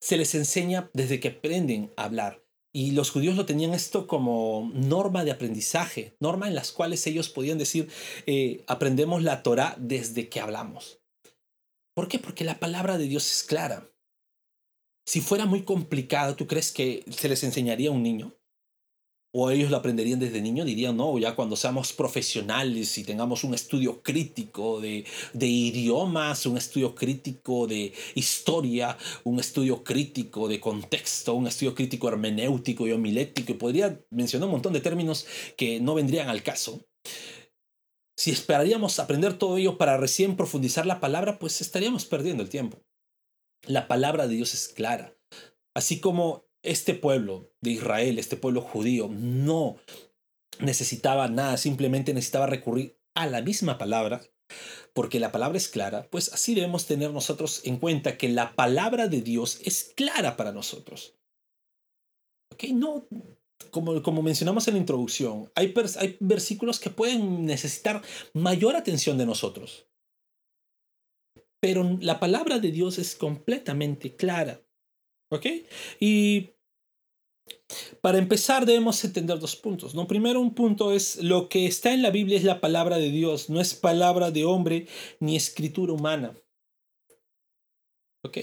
se 0.00 0.16
les 0.16 0.34
enseña 0.34 0.90
desde 0.94 1.20
que 1.20 1.28
aprenden 1.28 1.92
a 1.96 2.04
hablar. 2.04 2.42
Y 2.72 2.92
los 2.92 3.10
judíos 3.10 3.36
lo 3.36 3.46
tenían 3.46 3.74
esto 3.74 4.06
como 4.06 4.70
norma 4.72 5.24
de 5.24 5.32
aprendizaje, 5.32 6.14
norma 6.20 6.46
en 6.46 6.54
las 6.54 6.70
cuales 6.70 7.04
ellos 7.06 7.28
podían 7.28 7.58
decir, 7.58 7.88
eh, 8.26 8.62
aprendemos 8.68 9.24
la 9.24 9.42
Torah 9.42 9.74
desde 9.78 10.28
que 10.28 10.40
hablamos. 10.40 11.00
¿Por 11.94 12.06
qué? 12.06 12.20
Porque 12.20 12.44
la 12.44 12.60
palabra 12.60 12.96
de 12.96 13.06
Dios 13.08 13.30
es 13.30 13.42
clara. 13.42 13.89
Si 15.10 15.20
fuera 15.20 15.44
muy 15.44 15.64
complicado, 15.64 16.36
¿tú 16.36 16.46
crees 16.46 16.70
que 16.70 17.02
se 17.10 17.28
les 17.28 17.42
enseñaría 17.42 17.88
a 17.88 17.92
un 17.92 18.04
niño? 18.04 18.36
¿O 19.34 19.50
ellos 19.50 19.68
lo 19.68 19.76
aprenderían 19.76 20.20
desde 20.20 20.40
niño? 20.40 20.64
Dirían, 20.64 20.96
no, 20.96 21.18
ya 21.18 21.34
cuando 21.34 21.56
seamos 21.56 21.92
profesionales 21.92 22.96
y 22.96 23.02
tengamos 23.02 23.42
un 23.42 23.52
estudio 23.52 24.04
crítico 24.04 24.80
de, 24.80 25.04
idiomas, 25.34 26.46
un 26.46 26.56
estudio 26.56 26.94
crítico 26.94 27.66
de 27.66 27.92
historia, 28.14 28.96
un 29.24 29.40
estudio 29.40 29.82
crítico 29.82 30.46
de 30.46 30.60
contexto, 30.60 31.34
un 31.34 31.48
estudio 31.48 31.74
crítico 31.74 32.06
hermenéutico 32.06 32.86
y 32.86 32.92
homilético, 32.92 33.50
y 33.50 33.56
podría 33.56 34.00
mencionar 34.10 34.46
un 34.46 34.52
montón 34.52 34.74
de 34.74 34.80
términos 34.80 35.26
que 35.56 35.80
no 35.80 35.96
vendrían 35.96 36.28
al 36.28 36.44
caso. 36.44 36.86
Si 38.16 38.30
esperaríamos 38.30 39.00
aprender 39.00 39.36
todo 39.36 39.58
ello 39.58 39.76
para 39.76 39.96
recién 39.96 40.36
profundizar 40.36 40.86
la 40.86 41.00
palabra, 41.00 41.40
pues 41.40 41.60
estaríamos 41.60 42.04
perdiendo 42.04 42.44
el 42.44 42.48
tiempo. 42.48 42.84
La 43.66 43.88
palabra 43.88 44.26
de 44.26 44.36
Dios 44.36 44.54
es 44.54 44.68
clara. 44.68 45.14
Así 45.74 46.00
como 46.00 46.44
este 46.62 46.94
pueblo 46.94 47.52
de 47.60 47.70
Israel, 47.72 48.18
este 48.18 48.36
pueblo 48.36 48.60
judío, 48.60 49.08
no 49.08 49.76
necesitaba 50.58 51.28
nada, 51.28 51.56
simplemente 51.56 52.14
necesitaba 52.14 52.46
recurrir 52.46 52.98
a 53.14 53.26
la 53.26 53.42
misma 53.42 53.78
palabra. 53.78 54.22
porque 54.92 55.20
la 55.20 55.30
palabra 55.30 55.56
es 55.56 55.68
clara, 55.68 56.08
pues 56.10 56.32
así 56.32 56.54
debemos 56.54 56.86
tener 56.86 57.12
nosotros 57.12 57.60
en 57.64 57.76
cuenta 57.76 58.18
que 58.18 58.28
la 58.28 58.56
palabra 58.56 59.06
de 59.06 59.22
Dios 59.22 59.60
es 59.64 59.92
clara 59.94 60.36
para 60.36 60.50
nosotros. 60.50 61.14
No, 62.72 63.06
como, 63.70 64.02
como 64.02 64.22
mencionamos 64.22 64.66
en 64.68 64.74
la 64.74 64.80
introducción, 64.80 65.50
hay, 65.54 65.72
hay 65.98 66.16
versículos 66.20 66.80
que 66.80 66.90
pueden 66.90 67.46
necesitar 67.46 68.02
mayor 68.34 68.76
atención 68.76 69.16
de 69.16 69.26
nosotros. 69.26 69.86
Pero 71.60 71.98
la 72.00 72.18
palabra 72.18 72.58
de 72.58 72.70
Dios 72.70 72.98
es 72.98 73.14
completamente 73.14 74.16
clara. 74.16 74.60
¿Ok? 75.30 75.46
Y 76.00 76.50
para 78.00 78.18
empezar 78.18 78.66
debemos 78.66 79.04
entender 79.04 79.38
dos 79.38 79.56
puntos. 79.56 79.94
¿no? 79.94 80.06
Primero 80.06 80.40
un 80.40 80.54
punto 80.54 80.92
es 80.92 81.22
lo 81.22 81.48
que 81.48 81.66
está 81.66 81.92
en 81.92 82.02
la 82.02 82.10
Biblia 82.10 82.36
es 82.36 82.44
la 82.44 82.60
palabra 82.60 82.98
de 82.98 83.10
Dios, 83.10 83.50
no 83.50 83.60
es 83.60 83.74
palabra 83.74 84.30
de 84.30 84.44
hombre 84.44 84.88
ni 85.20 85.36
escritura 85.36 85.92
humana. 85.92 86.34
¿Ok? 88.24 88.38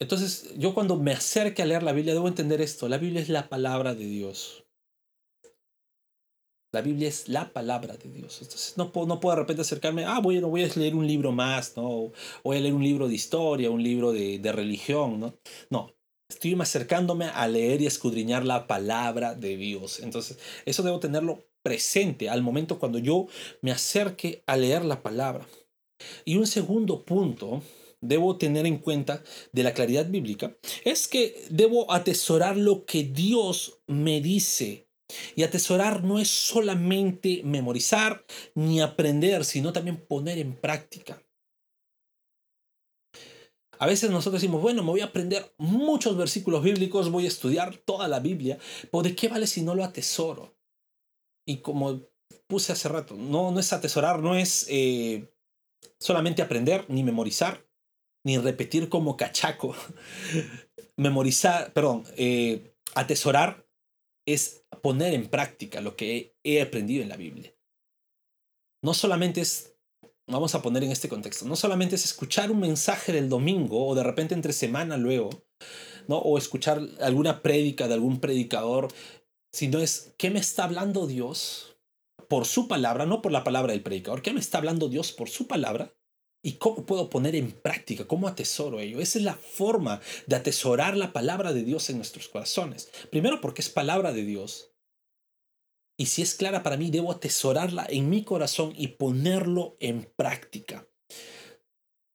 Entonces 0.00 0.54
yo 0.56 0.74
cuando 0.74 0.96
me 0.96 1.12
acerque 1.12 1.62
a 1.62 1.66
leer 1.66 1.82
la 1.82 1.92
Biblia 1.92 2.14
debo 2.14 2.28
entender 2.28 2.60
esto. 2.60 2.88
La 2.88 2.98
Biblia 2.98 3.20
es 3.20 3.28
la 3.28 3.48
palabra 3.48 3.94
de 3.94 4.06
Dios. 4.06 4.64
La 6.72 6.82
Biblia 6.82 7.08
es 7.08 7.28
la 7.28 7.52
palabra 7.52 7.96
de 7.96 8.10
Dios. 8.10 8.38
Entonces 8.42 8.74
no 8.76 8.92
puedo, 8.92 9.06
no 9.06 9.20
puedo 9.20 9.36
de 9.36 9.42
repente 9.42 9.62
acercarme, 9.62 10.04
ah, 10.04 10.20
voy, 10.20 10.38
voy 10.40 10.62
a 10.62 10.68
leer 10.76 10.94
un 10.94 11.06
libro 11.06 11.32
más, 11.32 11.76
¿no? 11.76 12.12
Voy 12.44 12.56
a 12.56 12.60
leer 12.60 12.74
un 12.74 12.84
libro 12.84 13.08
de 13.08 13.14
historia, 13.14 13.70
un 13.70 13.82
libro 13.82 14.12
de, 14.12 14.38
de 14.38 14.52
religión, 14.52 15.18
¿no? 15.18 15.34
No, 15.68 15.92
estoy 16.28 16.56
acercándome 16.60 17.26
a 17.26 17.46
leer 17.48 17.82
y 17.82 17.86
escudriñar 17.86 18.44
la 18.44 18.66
palabra 18.66 19.34
de 19.34 19.56
Dios. 19.56 20.00
Entonces, 20.00 20.38
eso 20.64 20.82
debo 20.82 21.00
tenerlo 21.00 21.44
presente 21.62 22.28
al 22.28 22.42
momento 22.42 22.78
cuando 22.78 22.98
yo 22.98 23.26
me 23.60 23.72
acerque 23.72 24.42
a 24.46 24.56
leer 24.56 24.84
la 24.84 25.02
palabra. 25.02 25.46
Y 26.24 26.36
un 26.36 26.46
segundo 26.46 27.04
punto 27.04 27.62
debo 28.00 28.38
tener 28.38 28.66
en 28.66 28.78
cuenta 28.78 29.22
de 29.52 29.62
la 29.62 29.74
claridad 29.74 30.06
bíblica 30.06 30.56
es 30.84 31.06
que 31.06 31.44
debo 31.50 31.92
atesorar 31.92 32.56
lo 32.56 32.86
que 32.86 33.04
Dios 33.04 33.82
me 33.86 34.20
dice. 34.20 34.89
Y 35.36 35.42
atesorar 35.42 36.04
no 36.04 36.18
es 36.18 36.28
solamente 36.28 37.42
memorizar 37.44 38.24
ni 38.54 38.80
aprender, 38.80 39.44
sino 39.44 39.72
también 39.72 39.96
poner 39.96 40.38
en 40.38 40.54
práctica. 40.54 41.22
A 43.78 43.86
veces 43.86 44.10
nosotros 44.10 44.42
decimos, 44.42 44.60
bueno, 44.60 44.82
me 44.82 44.90
voy 44.90 45.00
a 45.00 45.06
aprender 45.06 45.54
muchos 45.56 46.14
versículos 46.14 46.62
bíblicos, 46.62 47.10
voy 47.10 47.24
a 47.24 47.28
estudiar 47.28 47.76
toda 47.78 48.08
la 48.08 48.20
Biblia, 48.20 48.58
pero 48.92 49.02
¿de 49.02 49.16
qué 49.16 49.28
vale 49.28 49.46
si 49.46 49.62
no 49.62 49.74
lo 49.74 49.82
atesoro? 49.82 50.54
Y 51.46 51.62
como 51.62 52.02
puse 52.46 52.72
hace 52.72 52.90
rato, 52.90 53.14
no, 53.16 53.50
no 53.50 53.58
es 53.58 53.72
atesorar, 53.72 54.20
no 54.20 54.34
es 54.36 54.66
eh, 54.68 55.32
solamente 55.98 56.42
aprender 56.42 56.84
ni 56.88 57.02
memorizar, 57.02 57.66
ni 58.22 58.36
repetir 58.36 58.90
como 58.90 59.16
cachaco. 59.16 59.74
memorizar, 60.98 61.72
perdón, 61.72 62.04
eh, 62.18 62.74
atesorar 62.94 63.66
es 64.26 64.62
poner 64.80 65.14
en 65.14 65.28
práctica 65.28 65.80
lo 65.80 65.96
que 65.96 66.36
he 66.44 66.60
aprendido 66.62 67.02
en 67.02 67.08
la 67.08 67.16
Biblia. 67.16 67.54
No 68.82 68.94
solamente 68.94 69.40
es 69.40 69.70
vamos 70.30 70.54
a 70.54 70.62
poner 70.62 70.84
en 70.84 70.92
este 70.92 71.08
contexto, 71.08 71.44
no 71.44 71.56
solamente 71.56 71.96
es 71.96 72.04
escuchar 72.04 72.50
un 72.50 72.60
mensaje 72.60 73.12
del 73.12 73.28
domingo 73.28 73.86
o 73.86 73.94
de 73.94 74.04
repente 74.04 74.34
entre 74.34 74.52
semana 74.52 74.96
luego, 74.96 75.30
¿no? 76.08 76.18
o 76.18 76.38
escuchar 76.38 76.80
alguna 77.00 77.42
prédica 77.42 77.88
de 77.88 77.94
algún 77.94 78.20
predicador, 78.20 78.88
sino 79.52 79.80
es 79.80 80.14
qué 80.16 80.30
me 80.30 80.38
está 80.38 80.64
hablando 80.64 81.06
Dios 81.06 81.76
por 82.28 82.46
su 82.46 82.68
palabra, 82.68 83.06
no 83.06 83.22
por 83.22 83.32
la 83.32 83.44
palabra 83.44 83.72
del 83.72 83.82
predicador, 83.82 84.22
qué 84.22 84.32
me 84.32 84.40
está 84.40 84.58
hablando 84.58 84.88
Dios 84.88 85.12
por 85.12 85.28
su 85.28 85.46
palabra 85.46 85.92
y 86.42 86.52
cómo 86.52 86.86
puedo 86.86 87.10
poner 87.10 87.34
en 87.34 87.50
práctica, 87.50 88.06
cómo 88.06 88.28
atesoro 88.28 88.80
ello. 88.80 89.00
Esa 89.00 89.18
es 89.18 89.24
la 89.24 89.34
forma 89.34 90.00
de 90.26 90.36
atesorar 90.36 90.96
la 90.96 91.12
palabra 91.12 91.52
de 91.52 91.64
Dios 91.64 91.90
en 91.90 91.96
nuestros 91.96 92.28
corazones. 92.28 92.90
Primero 93.10 93.40
porque 93.40 93.60
es 93.60 93.68
palabra 93.68 94.12
de 94.12 94.24
Dios 94.24 94.69
y 96.00 96.06
si 96.06 96.22
es 96.22 96.34
clara 96.34 96.62
para 96.62 96.78
mí, 96.78 96.90
debo 96.90 97.12
atesorarla 97.12 97.86
en 97.86 98.08
mi 98.08 98.24
corazón 98.24 98.72
y 98.74 98.88
ponerlo 98.88 99.76
en 99.80 100.10
práctica. 100.16 100.88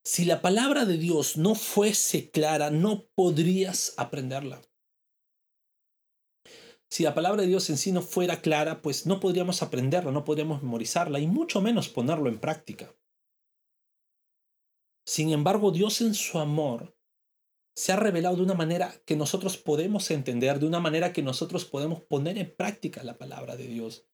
Si 0.04 0.26
la 0.26 0.42
palabra 0.42 0.86
de 0.86 0.98
Dios 0.98 1.38
no 1.38 1.54
fuese 1.54 2.32
clara, 2.32 2.72
no 2.72 3.06
podrías 3.14 3.94
aprenderla. 3.98 4.60
Si 6.90 7.04
la 7.04 7.14
palabra 7.14 7.44
de 7.44 7.48
Dios 7.48 7.70
en 7.70 7.78
sí 7.78 7.92
no 7.92 8.02
fuera 8.02 8.42
clara, 8.42 8.82
pues 8.82 9.06
no 9.06 9.20
podríamos 9.20 9.62
aprenderla, 9.62 10.10
no 10.10 10.26
podríamos 10.26 10.64
memorizarla 10.64 11.20
y 11.20 11.28
mucho 11.28 11.62
menos 11.62 11.88
ponerlo 11.88 12.28
en 12.28 12.40
práctica. 12.40 12.92
Sin 15.06 15.30
embargo, 15.30 15.70
Dios 15.70 16.02
en 16.02 16.16
su 16.16 16.40
amor 16.40 16.98
se 17.76 17.92
ha 17.92 17.98
revelado 17.98 18.38
de 18.38 18.44
una 18.44 18.54
manera 18.54 18.94
que 19.06 19.18
nosotros 19.18 19.58
podemos 19.58 20.10
entender, 20.10 20.60
de 20.60 20.66
una 20.66 20.80
manera 20.80 21.12
que 21.12 21.22
nosotros 21.22 21.66
podemos 21.66 22.02
poner 22.02 22.38
en 22.38 22.56
práctica 22.56 23.04
la 23.04 23.18
palabra 23.18 23.58
de 23.58 23.68
Dios. 23.68 24.08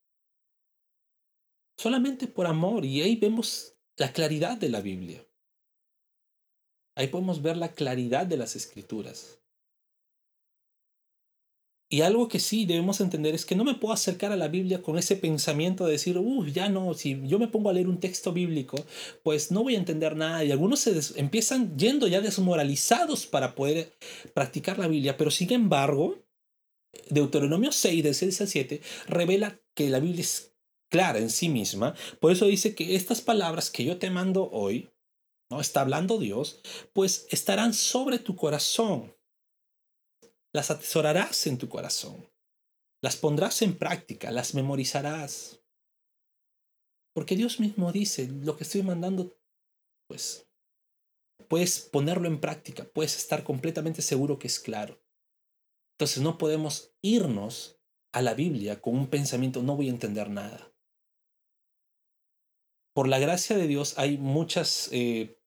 Solamente 1.77 2.27
por 2.27 2.48
amor. 2.48 2.86
Y 2.86 3.01
ahí 3.01 3.15
vemos 3.15 3.77
la 3.98 4.13
claridad 4.13 4.58
de 4.58 4.70
la 4.70 4.82
Biblia. 4.82 5.25
Ahí 6.96 7.08
podemos 7.08 7.41
ver 7.41 7.58
la 7.58 7.72
claridad 7.74 8.25
de 8.25 8.38
las 8.38 8.56
escrituras. 8.56 9.40
Y 11.93 12.03
algo 12.03 12.29
que 12.29 12.39
sí 12.39 12.65
debemos 12.65 13.01
entender 13.01 13.36
es 13.36 13.45
que 13.45 13.53
no 13.53 13.65
me 13.65 13.75
puedo 13.75 13.93
acercar 13.93 14.31
a 14.31 14.38
la 14.38 14.48
Biblia 14.48 14.81
con 14.81 14.98
ese 14.98 15.17
pensamiento 15.17 15.86
de 15.86 15.91
decir, 15.91 16.17
uff, 16.17 16.48
ya 16.53 16.69
no, 16.69 16.93
si 16.93 17.19
yo 17.27 17.38
me 17.38 17.50
pongo 17.50 17.69
a 17.69 17.74
leer 17.74 17.89
un 17.89 18.00
texto 18.00 18.31
bíblico, 18.31 18.77
pues 19.24 19.51
no 19.51 19.62
voy 19.62 19.75
a 19.75 19.79
entender 19.79 20.15
nada. 20.15 20.41
Y 20.45 20.53
algunos 20.53 20.79
se 20.79 20.98
empiezan 21.19 21.77
yendo 21.77 22.07
ya 22.07 22.21
desmoralizados 22.21 23.27
para 23.27 23.55
poder 23.55 23.91
practicar 24.33 24.79
la 24.79 24.88
Biblia. 24.88 25.17
Pero 25.17 25.31
sin 25.31 25.51
embargo, 25.51 26.17
Deuteronomio 27.10 27.74
6, 27.74 28.03
de 28.05 28.13
6 28.13 28.39
al 28.39 28.48
7, 28.48 28.81
revela 29.07 29.60
que 29.75 29.89
la 29.89 30.00
Biblia 30.00 30.21
es 30.21 30.53
clara 30.89 31.19
en 31.19 31.29
sí 31.29 31.50
misma. 31.50 31.93
Por 32.21 32.31
eso 32.31 32.45
dice 32.45 32.74
que 32.74 32.95
estas 32.95 33.19
palabras 33.19 33.69
que 33.69 33.83
yo 33.83 33.98
te 33.98 34.10
mando 34.10 34.50
hoy, 34.53 34.89
¿no? 35.50 35.60
Está 35.60 35.81
hablando 35.81 36.19
Dios, 36.19 36.62
pues 36.93 37.27
estarán 37.31 37.74
sobre 37.74 38.17
tu 38.17 38.38
corazón 38.38 39.13
las 40.53 40.72
atesorarás 40.72 41.48
en 41.48 41.58
tu 41.58 41.70
corazón, 41.70 42.29
las 43.01 43.15
pondrás 43.15 43.62
en 43.62 43.77
práctica, 43.77 44.31
las 44.31 44.53
memorizarás. 44.53 45.62
Porque 47.13 47.36
Dios 47.36 47.60
mismo 47.60 47.91
dice, 47.91 48.27
lo 48.27 48.58
que 48.58 48.63
estoy 48.63 48.84
mandando, 48.84 49.38
pues 50.08 50.48
puedes 51.48 51.79
ponerlo 51.79 52.27
en 52.27 52.39
práctica, 52.39 52.86
puedes 52.86 53.17
estar 53.17 53.43
completamente 53.43 54.01
seguro 54.01 54.39
que 54.39 54.48
es 54.48 54.60
claro. 54.60 55.01
Entonces 55.96 56.24
no 56.24 56.38
podemos 56.38 56.96
irnos 57.01 57.79
a 58.13 58.22
la 58.22 58.34
Biblia 58.34 58.81
con 58.81 58.96
un 58.96 59.08
pensamiento, 59.08 59.62
no 59.62 59.75
voy 59.75 59.88
a 59.88 59.91
entender 59.91 60.29
nada. 60.29 60.74
Por 62.93 63.08
la 63.08 63.20
gracia 63.20 63.58
de 63.58 63.67
Dios 63.67 63.98
hay 63.98 64.17
muchas 64.17 64.89
eh, 64.91 65.40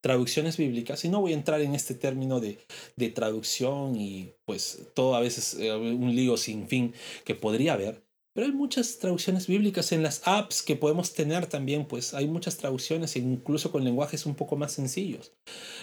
traducciones 0.00 0.56
bíblicas, 0.56 1.04
y 1.04 1.08
no 1.08 1.20
voy 1.20 1.32
a 1.32 1.36
entrar 1.36 1.60
en 1.60 1.74
este 1.74 1.94
término 1.94 2.40
de, 2.40 2.58
de 2.96 3.08
traducción 3.10 3.96
y 3.96 4.32
pues 4.44 4.88
todo 4.94 5.16
a 5.16 5.20
veces 5.20 5.54
eh, 5.54 5.74
un 5.74 6.14
lío 6.14 6.36
sin 6.36 6.68
fin 6.68 6.94
que 7.24 7.34
podría 7.34 7.72
haber, 7.74 8.04
pero 8.38 8.46
hay 8.46 8.52
muchas 8.52 8.98
traducciones 8.98 9.48
bíblicas 9.48 9.90
en 9.90 10.04
las 10.04 10.22
apps 10.24 10.62
que 10.62 10.76
podemos 10.76 11.12
tener 11.12 11.46
también, 11.46 11.86
pues 11.86 12.14
hay 12.14 12.28
muchas 12.28 12.56
traducciones, 12.56 13.16
incluso 13.16 13.72
con 13.72 13.82
lenguajes 13.82 14.26
un 14.26 14.36
poco 14.36 14.54
más 14.54 14.70
sencillos, 14.70 15.32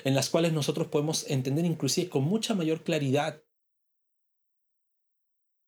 en 0.06 0.16
las 0.16 0.30
cuales 0.30 0.54
nosotros 0.54 0.88
podemos 0.88 1.30
entender 1.30 1.66
inclusive 1.66 2.10
con 2.10 2.24
mucha 2.24 2.54
mayor 2.56 2.84
claridad 2.84 3.44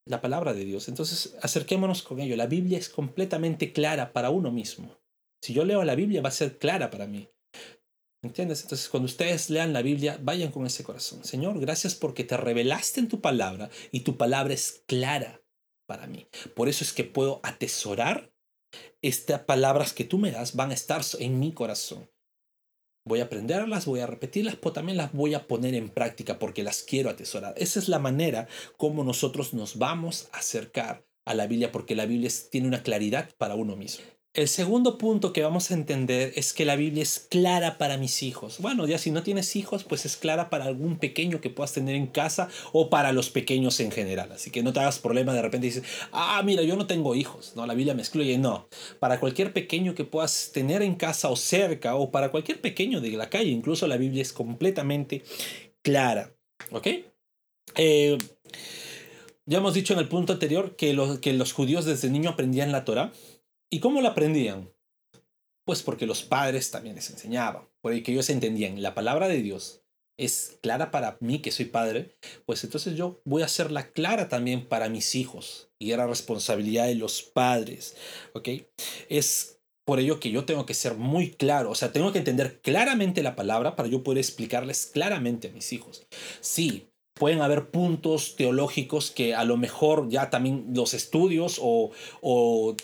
la 0.06 0.22
palabra 0.22 0.54
de 0.54 0.64
Dios. 0.64 0.88
Entonces, 0.88 1.36
acerquémonos 1.42 2.04
con 2.04 2.22
ello. 2.22 2.38
La 2.38 2.48
Biblia 2.48 2.78
es 2.78 2.88
completamente 2.88 3.74
clara 3.74 4.14
para 4.14 4.30
uno 4.30 4.52
mismo. 4.52 4.98
Si 5.42 5.54
yo 5.54 5.66
leo 5.66 5.84
la 5.84 5.96
Biblia, 5.96 6.22
va 6.22 6.30
a 6.30 6.32
ser 6.32 6.58
clara 6.58 6.90
para 6.90 7.08
mí. 7.08 7.28
¿Entiendes? 8.24 8.64
Entonces, 8.64 8.90
cuando 8.90 9.06
ustedes 9.06 9.50
lean 9.50 9.74
la 9.74 9.82
Biblia, 9.82 10.20
vayan 10.22 10.52
con 10.52 10.66
ese 10.66 10.84
corazón. 10.84 11.24
Señor, 11.24 11.60
gracias 11.60 11.94
porque 11.94 12.24
te 12.24 12.36
revelaste 12.36 13.00
en 13.00 13.08
tu 13.08 13.22
palabra 13.22 13.70
y 13.92 14.02
tu 14.02 14.18
palabra 14.18 14.54
es 14.54 14.84
clara 14.88 15.42
para 15.88 16.08
mí. 16.08 16.28
Por 16.56 16.68
eso 16.68 16.84
es 16.84 16.94
que 16.94 17.04
puedo 17.04 17.40
atesorar 17.44 18.34
estas 19.02 19.42
palabras 19.42 19.94
que 19.94 20.04
tú 20.04 20.18
me 20.18 20.32
das, 20.32 20.56
van 20.56 20.72
a 20.72 20.74
estar 20.74 21.02
en 21.20 21.40
mi 21.40 21.54
corazón. 21.54 22.10
Voy 23.06 23.22
a 23.22 23.26
aprenderlas, 23.26 23.86
voy 23.86 24.02
a 24.02 24.08
repetirlas, 24.08 24.58
pero 24.58 24.74
también 24.74 24.98
las 24.98 25.14
voy 25.14 25.34
a 25.34 25.48
poner 25.48 25.76
en 25.76 25.90
práctica 25.90 26.40
porque 26.40 26.64
las 26.64 26.84
quiero 26.84 27.10
atesorar. 27.10 27.54
Esa 27.56 27.80
es 27.80 27.88
la 27.88 28.00
manera 28.00 28.48
como 28.76 29.04
nosotros 29.04 29.54
nos 29.54 29.78
vamos 29.78 30.28
a 30.34 30.40
acercar 30.40 31.08
a 31.24 31.34
la 31.34 31.48
Biblia 31.48 31.72
porque 31.72 31.96
la 31.96 32.06
Biblia 32.06 32.30
tiene 32.52 32.68
una 32.68 32.84
claridad 32.84 33.34
para 33.38 33.56
uno 33.56 33.78
mismo. 33.78 34.06
El 34.34 34.48
segundo 34.48 35.00
punto 35.00 35.34
que 35.34 35.42
vamos 35.42 35.72
a 35.72 35.74
entender 35.74 36.32
es 36.36 36.54
que 36.54 36.64
la 36.64 36.76
Biblia 36.76 37.02
es 37.02 37.20
clara 37.20 37.80
para 37.80 37.98
mis 37.98 38.22
hijos. 38.22 38.60
Bueno, 38.60 38.86
ya 38.86 39.00
si 39.00 39.10
no 39.10 39.24
tienes 39.24 39.56
hijos, 39.56 39.84
pues 39.84 40.06
es 40.06 40.16
clara 40.16 40.52
para 40.52 40.66
algún 40.66 41.00
pequeño 41.00 41.42
que 41.42 41.50
puedas 41.50 41.74
tener 41.74 41.96
en 41.96 42.06
casa 42.06 42.48
o 42.72 42.92
para 42.92 43.14
los 43.14 43.32
pequeños 43.32 43.80
en 43.80 43.90
general. 43.90 44.32
Así 44.32 44.52
que 44.52 44.62
no 44.62 44.74
te 44.74 44.80
hagas 44.80 45.00
problema 45.00 45.34
de 45.34 45.42
repente 45.42 45.66
dices, 45.66 45.84
ah, 46.12 46.40
mira, 46.46 46.62
yo 46.62 46.76
no 46.76 46.86
tengo 46.86 47.16
hijos. 47.16 47.54
No, 47.56 47.66
la 47.66 47.74
Biblia 47.74 47.96
me 47.96 48.04
excluye. 48.04 48.38
No, 48.38 48.70
para 49.00 49.20
cualquier 49.20 49.54
pequeño 49.54 49.96
que 49.96 50.06
puedas 50.06 50.52
tener 50.54 50.84
en 50.84 50.96
casa 50.96 51.30
o 51.30 51.36
cerca 51.36 51.96
o 51.96 52.12
para 52.12 52.30
cualquier 52.30 52.62
pequeño 52.62 53.02
de 53.02 53.12
la 53.12 53.32
calle, 53.32 53.50
incluso 53.50 53.88
la 53.88 53.98
Biblia 53.98 54.22
es 54.22 54.34
completamente 54.34 55.24
clara. 55.82 56.36
¿Ok? 56.72 56.88
Eh, 57.76 58.18
ya 59.46 59.60
hemos 59.60 59.74
dicho 59.74 59.94
en 59.94 60.00
el 60.00 60.10
punto 60.10 60.34
anterior 60.34 60.76
que 60.76 60.94
los, 60.94 61.20
que 61.20 61.34
los 61.34 61.54
judíos 61.54 61.86
desde 61.86 62.10
niño 62.10 62.30
aprendían 62.32 62.72
la 62.72 62.86
Torah. 62.86 63.14
¿Y 63.70 63.80
cómo 63.80 64.02
la 64.02 64.10
aprendían? 64.10 64.72
Pues 65.66 65.84
porque 65.84 66.06
los 66.06 66.24
padres 66.24 66.72
también 66.72 66.96
les 66.96 67.10
enseñaban, 67.10 67.68
porque 67.82 68.12
ellos 68.12 68.30
entendían 68.30 68.82
la 68.82 68.94
palabra 68.94 69.28
de 69.28 69.42
Dios 69.42 69.84
es 70.18 70.58
clara 70.62 70.90
para 70.90 71.18
mí 71.22 71.40
que 71.40 71.52
soy 71.52 71.66
padre, 71.66 72.18
pues 72.46 72.64
entonces 72.64 72.96
yo 72.96 73.22
voy 73.24 73.44
a 73.44 73.46
hacerla 73.46 73.92
clara 73.92 74.30
también 74.30 74.68
para 74.68 74.90
mis 74.90 75.16
hijos 75.16 75.70
y 75.80 75.92
era 75.92 76.08
responsabilidad 76.08 76.88
de 76.88 76.96
los 76.96 77.22
padres, 77.22 77.96
¿ok? 78.34 78.50
Es 79.10 79.60
por 79.86 80.00
ello 80.00 80.20
que 80.20 80.32
yo 80.32 80.44
tengo 80.44 80.66
que 80.66 80.74
ser 80.74 80.96
muy 80.96 81.32
claro, 81.32 81.70
o 81.72 81.76
sea, 81.76 81.94
tengo 81.94 82.12
que 82.12 82.20
entender 82.20 82.62
claramente 82.62 83.24
la 83.24 83.36
palabra 83.36 83.76
para 83.76 83.88
yo 83.88 84.04
poder 84.04 84.18
explicarles 84.18 84.88
claramente 84.88 85.50
a 85.50 85.52
mis 85.52 85.72
hijos. 85.72 86.08
Sí, 86.42 86.90
pueden 87.14 87.42
haber 87.42 87.70
puntos 87.70 88.36
teológicos 88.36 89.12
que 89.12 89.34
a 89.34 89.46
lo 89.46 89.56
mejor 89.56 90.10
ya 90.10 90.30
también 90.30 90.72
los 90.74 90.94
estudios 90.94 91.60
o, 91.62 91.92
o, 92.22 92.76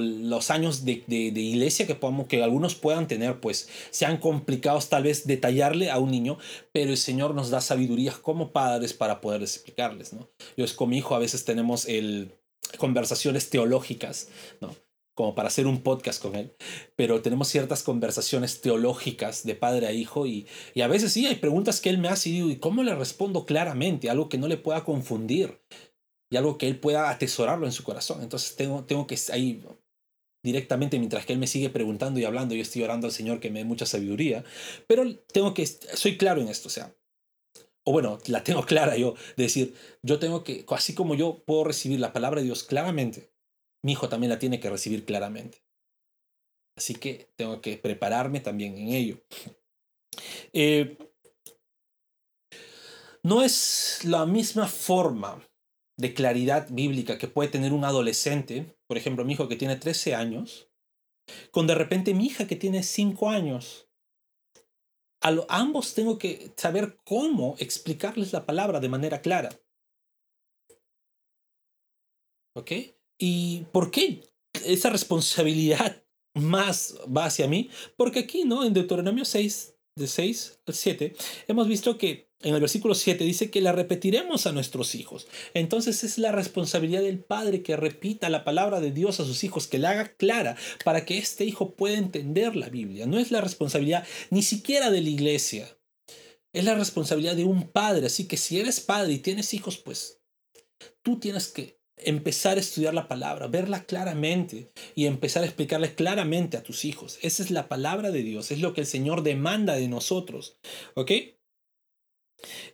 los 0.00 0.50
años 0.50 0.84
de, 0.84 1.02
de, 1.06 1.40
iglesia 1.40 1.86
que, 1.86 1.94
podamos, 1.94 2.26
que 2.26 2.42
algunos 2.42 2.74
puedan 2.74 3.08
tener, 3.08 3.40
pues 3.40 3.68
sean 3.90 4.18
complicados 4.18 4.88
tal 4.88 5.02
vez 5.02 5.26
detallarle 5.26 5.90
a 5.90 5.98
un 5.98 6.10
niño, 6.10 6.38
pero 6.72 6.90
el 6.90 6.96
Señor 6.96 7.34
nos 7.34 7.50
da 7.50 7.60
sabiduría 7.60 8.12
como 8.22 8.52
padres 8.52 8.92
para 8.92 9.20
poder 9.20 9.42
explicarles, 9.42 10.12
¿no? 10.12 10.28
Yo 10.56 10.64
es 10.64 10.72
con 10.72 10.90
mi 10.90 10.98
hijo 10.98 11.14
a 11.14 11.18
veces 11.18 11.44
tenemos 11.44 11.86
el 11.88 12.32
conversaciones 12.78 13.50
teológicas, 13.50 14.28
¿no? 14.60 14.74
como 15.14 15.34
para 15.34 15.48
hacer 15.48 15.66
un 15.66 15.80
podcast 15.82 16.20
con 16.20 16.34
él, 16.34 16.54
pero 16.96 17.22
tenemos 17.22 17.48
ciertas 17.48 17.82
conversaciones 17.82 18.60
teológicas 18.60 19.44
de 19.44 19.54
padre 19.54 19.86
a 19.86 19.92
hijo 19.92 20.26
y, 20.26 20.46
y 20.74 20.80
a 20.80 20.88
veces 20.88 21.12
sí 21.12 21.26
hay 21.26 21.36
preguntas 21.36 21.80
que 21.80 21.88
él 21.88 21.98
me 21.98 22.08
hace 22.08 22.30
y 22.30 22.32
digo, 22.32 22.50
¿y 22.50 22.56
cómo 22.56 22.82
le 22.82 22.94
respondo 22.94 23.46
claramente? 23.46 24.10
Algo 24.10 24.28
que 24.28 24.38
no 24.38 24.48
le 24.48 24.56
pueda 24.56 24.82
confundir 24.84 25.60
algo 26.36 26.58
que 26.58 26.68
él 26.68 26.78
pueda 26.78 27.10
atesorarlo 27.10 27.66
en 27.66 27.72
su 27.72 27.84
corazón. 27.84 28.22
Entonces 28.22 28.56
tengo, 28.56 28.84
tengo 28.84 29.06
que 29.06 29.18
ahí 29.32 29.62
directamente 30.44 30.98
mientras 30.98 31.24
que 31.24 31.32
él 31.32 31.38
me 31.38 31.46
sigue 31.46 31.70
preguntando 31.70 32.20
y 32.20 32.24
hablando, 32.24 32.54
yo 32.54 32.62
estoy 32.62 32.82
orando 32.82 33.06
al 33.06 33.12
Señor 33.12 33.40
que 33.40 33.50
me 33.50 33.60
dé 33.60 33.64
mucha 33.64 33.86
sabiduría, 33.86 34.44
pero 34.86 35.16
tengo 35.32 35.54
que, 35.54 35.66
soy 35.66 36.18
claro 36.18 36.42
en 36.42 36.48
esto, 36.48 36.68
o 36.68 36.70
sea, 36.70 36.94
o 37.82 37.92
bueno, 37.92 38.18
la 38.26 38.44
tengo 38.44 38.62
clara 38.66 38.96
yo, 38.96 39.14
de 39.36 39.44
decir, 39.44 39.74
yo 40.02 40.18
tengo 40.18 40.44
que, 40.44 40.64
así 40.68 40.94
como 40.94 41.14
yo 41.14 41.42
puedo 41.44 41.64
recibir 41.64 41.98
la 41.98 42.12
palabra 42.12 42.40
de 42.40 42.46
Dios 42.46 42.62
claramente, 42.62 43.32
mi 43.82 43.92
hijo 43.92 44.08
también 44.08 44.30
la 44.30 44.38
tiene 44.38 44.60
que 44.60 44.70
recibir 44.70 45.04
claramente. 45.04 45.64
Así 46.76 46.94
que 46.94 47.32
tengo 47.36 47.60
que 47.60 47.76
prepararme 47.76 48.40
también 48.40 48.76
en 48.76 48.88
ello. 48.88 49.22
Eh, 50.52 50.96
no 53.22 53.42
es 53.42 54.00
la 54.04 54.26
misma 54.26 54.66
forma 54.66 55.42
de 55.96 56.14
claridad 56.14 56.68
bíblica 56.70 57.18
que 57.18 57.28
puede 57.28 57.50
tener 57.50 57.72
un 57.72 57.84
adolescente, 57.84 58.76
por 58.86 58.98
ejemplo, 58.98 59.24
mi 59.24 59.34
hijo 59.34 59.48
que 59.48 59.56
tiene 59.56 59.76
13 59.76 60.14
años, 60.14 60.68
con 61.50 61.66
de 61.66 61.74
repente 61.74 62.14
mi 62.14 62.26
hija 62.26 62.46
que 62.46 62.56
tiene 62.56 62.82
5 62.82 63.30
años. 63.30 63.88
A 65.22 65.32
ambos 65.48 65.94
tengo 65.94 66.18
que 66.18 66.52
saber 66.56 66.98
cómo 67.04 67.56
explicarles 67.58 68.32
la 68.32 68.44
palabra 68.44 68.80
de 68.80 68.90
manera 68.90 69.22
clara. 69.22 69.48
¿Ok? 72.56 72.72
¿Y 73.18 73.62
por 73.72 73.90
qué 73.90 74.22
esa 74.66 74.90
responsabilidad 74.90 76.04
más 76.34 76.98
va 77.04 77.24
hacia 77.24 77.48
mí? 77.48 77.70
Porque 77.96 78.20
aquí, 78.20 78.44
¿no? 78.44 78.64
En 78.64 78.74
Deuteronomio 78.74 79.24
6, 79.24 79.74
de 79.96 80.06
6 80.06 80.60
al 80.66 80.74
7, 80.74 81.16
hemos 81.48 81.68
visto 81.68 81.96
que 81.96 82.30
en 82.44 82.54
el 82.54 82.60
versículo 82.60 82.94
7 82.94 83.24
dice 83.24 83.50
que 83.50 83.62
la 83.62 83.72
repetiremos 83.72 84.46
a 84.46 84.52
nuestros 84.52 84.94
hijos. 84.94 85.26
Entonces 85.54 86.04
es 86.04 86.18
la 86.18 86.30
responsabilidad 86.30 87.00
del 87.00 87.18
padre 87.18 87.62
que 87.62 87.74
repita 87.74 88.28
la 88.28 88.44
palabra 88.44 88.80
de 88.80 88.92
Dios 88.92 89.18
a 89.18 89.24
sus 89.24 89.42
hijos, 89.44 89.66
que 89.66 89.78
la 89.78 89.90
haga 89.90 90.14
clara 90.16 90.56
para 90.84 91.06
que 91.06 91.16
este 91.16 91.46
hijo 91.46 91.74
pueda 91.74 91.96
entender 91.96 92.54
la 92.54 92.68
Biblia. 92.68 93.06
No 93.06 93.18
es 93.18 93.30
la 93.30 93.40
responsabilidad 93.40 94.06
ni 94.30 94.42
siquiera 94.42 94.90
de 94.90 95.00
la 95.00 95.08
iglesia. 95.08 95.78
Es 96.52 96.64
la 96.64 96.74
responsabilidad 96.74 97.34
de 97.34 97.44
un 97.44 97.66
padre. 97.68 98.06
Así 98.06 98.28
que 98.28 98.36
si 98.36 98.60
eres 98.60 98.78
padre 98.78 99.14
y 99.14 99.18
tienes 99.18 99.54
hijos, 99.54 99.78
pues 99.78 100.20
tú 101.02 101.18
tienes 101.18 101.48
que 101.48 101.80
empezar 101.96 102.58
a 102.58 102.60
estudiar 102.60 102.92
la 102.92 103.08
palabra, 103.08 103.46
verla 103.46 103.84
claramente 103.84 104.70
y 104.94 105.06
empezar 105.06 105.42
a 105.42 105.46
explicarle 105.46 105.94
claramente 105.94 106.58
a 106.58 106.62
tus 106.62 106.84
hijos. 106.84 107.18
Esa 107.22 107.42
es 107.42 107.50
la 107.50 107.68
palabra 107.68 108.10
de 108.10 108.22
Dios, 108.22 108.50
es 108.50 108.60
lo 108.60 108.74
que 108.74 108.82
el 108.82 108.86
Señor 108.86 109.22
demanda 109.22 109.74
de 109.76 109.88
nosotros. 109.88 110.58
¿Ok? 110.94 111.10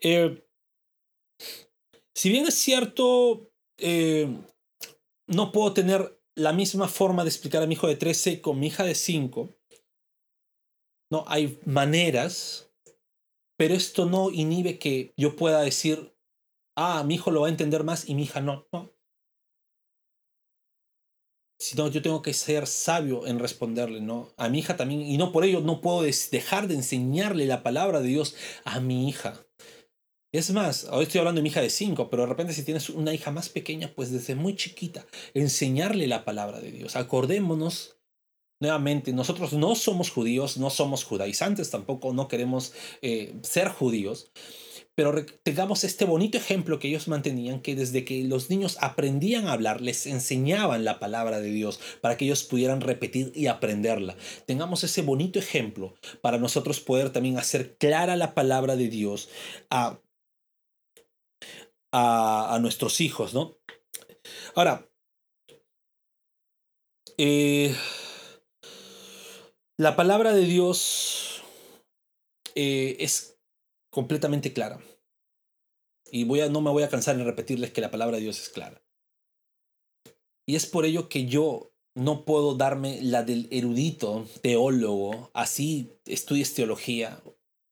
Eh, 0.00 0.44
si 2.14 2.28
bien 2.28 2.46
es 2.46 2.54
cierto, 2.54 3.50
eh, 3.78 4.28
no 5.26 5.52
puedo 5.52 5.72
tener 5.72 6.20
la 6.34 6.52
misma 6.52 6.88
forma 6.88 7.22
de 7.22 7.30
explicar 7.30 7.62
a 7.62 7.66
mi 7.66 7.74
hijo 7.74 7.86
de 7.86 7.96
13 7.96 8.40
con 8.40 8.58
mi 8.58 8.68
hija 8.68 8.84
de 8.84 8.94
5. 8.94 9.56
No, 11.10 11.24
hay 11.26 11.58
maneras, 11.64 12.70
pero 13.56 13.74
esto 13.74 14.06
no 14.06 14.30
inhibe 14.30 14.78
que 14.78 15.12
yo 15.16 15.36
pueda 15.36 15.60
decir, 15.60 16.14
ah, 16.76 17.02
mi 17.04 17.14
hijo 17.16 17.30
lo 17.30 17.42
va 17.42 17.48
a 17.48 17.50
entender 17.50 17.84
más 17.84 18.08
y 18.08 18.14
mi 18.14 18.22
hija 18.22 18.40
no. 18.40 18.66
No, 21.76 21.88
yo 21.88 22.00
tengo 22.00 22.22
que 22.22 22.32
ser 22.32 22.66
sabio 22.66 23.26
en 23.26 23.38
responderle, 23.38 24.00
¿no? 24.00 24.32
A 24.38 24.48
mi 24.48 24.60
hija 24.60 24.76
también, 24.76 25.02
y 25.02 25.18
no 25.18 25.30
por 25.30 25.44
ello 25.44 25.60
no 25.60 25.82
puedo 25.82 26.02
dejar 26.02 26.68
de 26.68 26.74
enseñarle 26.74 27.46
la 27.46 27.62
palabra 27.62 28.00
de 28.00 28.08
Dios 28.08 28.34
a 28.64 28.80
mi 28.80 29.08
hija. 29.08 29.46
Es 30.32 30.52
más, 30.52 30.86
hoy 30.92 31.04
estoy 31.04 31.18
hablando 31.18 31.40
de 31.40 31.42
mi 31.42 31.48
hija 31.48 31.60
de 31.60 31.70
5, 31.70 32.08
pero 32.08 32.22
de 32.22 32.28
repente 32.28 32.52
si 32.52 32.62
tienes 32.62 32.88
una 32.88 33.12
hija 33.12 33.32
más 33.32 33.48
pequeña, 33.48 33.92
pues 33.96 34.12
desde 34.12 34.36
muy 34.36 34.54
chiquita, 34.54 35.04
enseñarle 35.34 36.06
la 36.06 36.24
palabra 36.24 36.60
de 36.60 36.70
Dios. 36.70 36.94
Acordémonos 36.94 37.96
nuevamente, 38.60 39.12
nosotros 39.12 39.54
no 39.54 39.74
somos 39.74 40.10
judíos, 40.10 40.56
no 40.56 40.70
somos 40.70 41.02
judaizantes, 41.02 41.70
tampoco 41.70 42.12
no 42.12 42.28
queremos 42.28 42.74
eh, 43.02 43.34
ser 43.42 43.70
judíos, 43.70 44.30
pero 44.94 45.26
tengamos 45.42 45.82
este 45.82 46.04
bonito 46.04 46.38
ejemplo 46.38 46.78
que 46.78 46.86
ellos 46.86 47.08
mantenían, 47.08 47.60
que 47.60 47.74
desde 47.74 48.04
que 48.04 48.22
los 48.22 48.50
niños 48.50 48.76
aprendían 48.80 49.48
a 49.48 49.52
hablar, 49.52 49.80
les 49.80 50.06
enseñaban 50.06 50.84
la 50.84 51.00
palabra 51.00 51.40
de 51.40 51.50
Dios 51.50 51.80
para 52.00 52.16
que 52.16 52.26
ellos 52.26 52.44
pudieran 52.44 52.82
repetir 52.82 53.32
y 53.34 53.48
aprenderla. 53.48 54.16
Tengamos 54.46 54.84
ese 54.84 55.02
bonito 55.02 55.40
ejemplo 55.40 55.94
para 56.20 56.38
nosotros 56.38 56.78
poder 56.78 57.10
también 57.10 57.36
hacer 57.36 57.76
clara 57.78 58.14
la 58.14 58.34
palabra 58.34 58.76
de 58.76 58.88
Dios 58.88 59.28
a, 59.70 59.98
a, 61.92 62.58
nuestros 62.60 63.00
hijos, 63.00 63.34
¿no? 63.34 63.58
Ahora, 64.54 64.88
eh, 67.18 67.74
la 69.76 69.96
palabra 69.96 70.32
de 70.32 70.44
Dios 70.44 71.42
eh, 72.54 72.96
es 73.00 73.38
completamente 73.90 74.52
clara. 74.52 74.80
Y 76.12 76.24
voy 76.24 76.40
a, 76.40 76.48
no 76.48 76.60
me 76.60 76.70
voy 76.70 76.82
a 76.82 76.88
cansar 76.88 77.14
en 77.16 77.24
repetirles 77.24 77.72
que 77.72 77.80
la 77.80 77.90
palabra 77.90 78.16
de 78.16 78.24
Dios 78.24 78.40
es 78.40 78.48
clara. 78.48 78.82
Y 80.46 80.56
es 80.56 80.66
por 80.66 80.84
ello 80.84 81.08
que 81.08 81.26
yo 81.26 81.72
no 81.94 82.24
puedo 82.24 82.56
darme 82.56 83.00
la 83.02 83.22
del 83.22 83.48
erudito 83.50 84.26
teólogo, 84.42 85.30
así 85.34 85.92
estudies 86.06 86.54
teología 86.54 87.22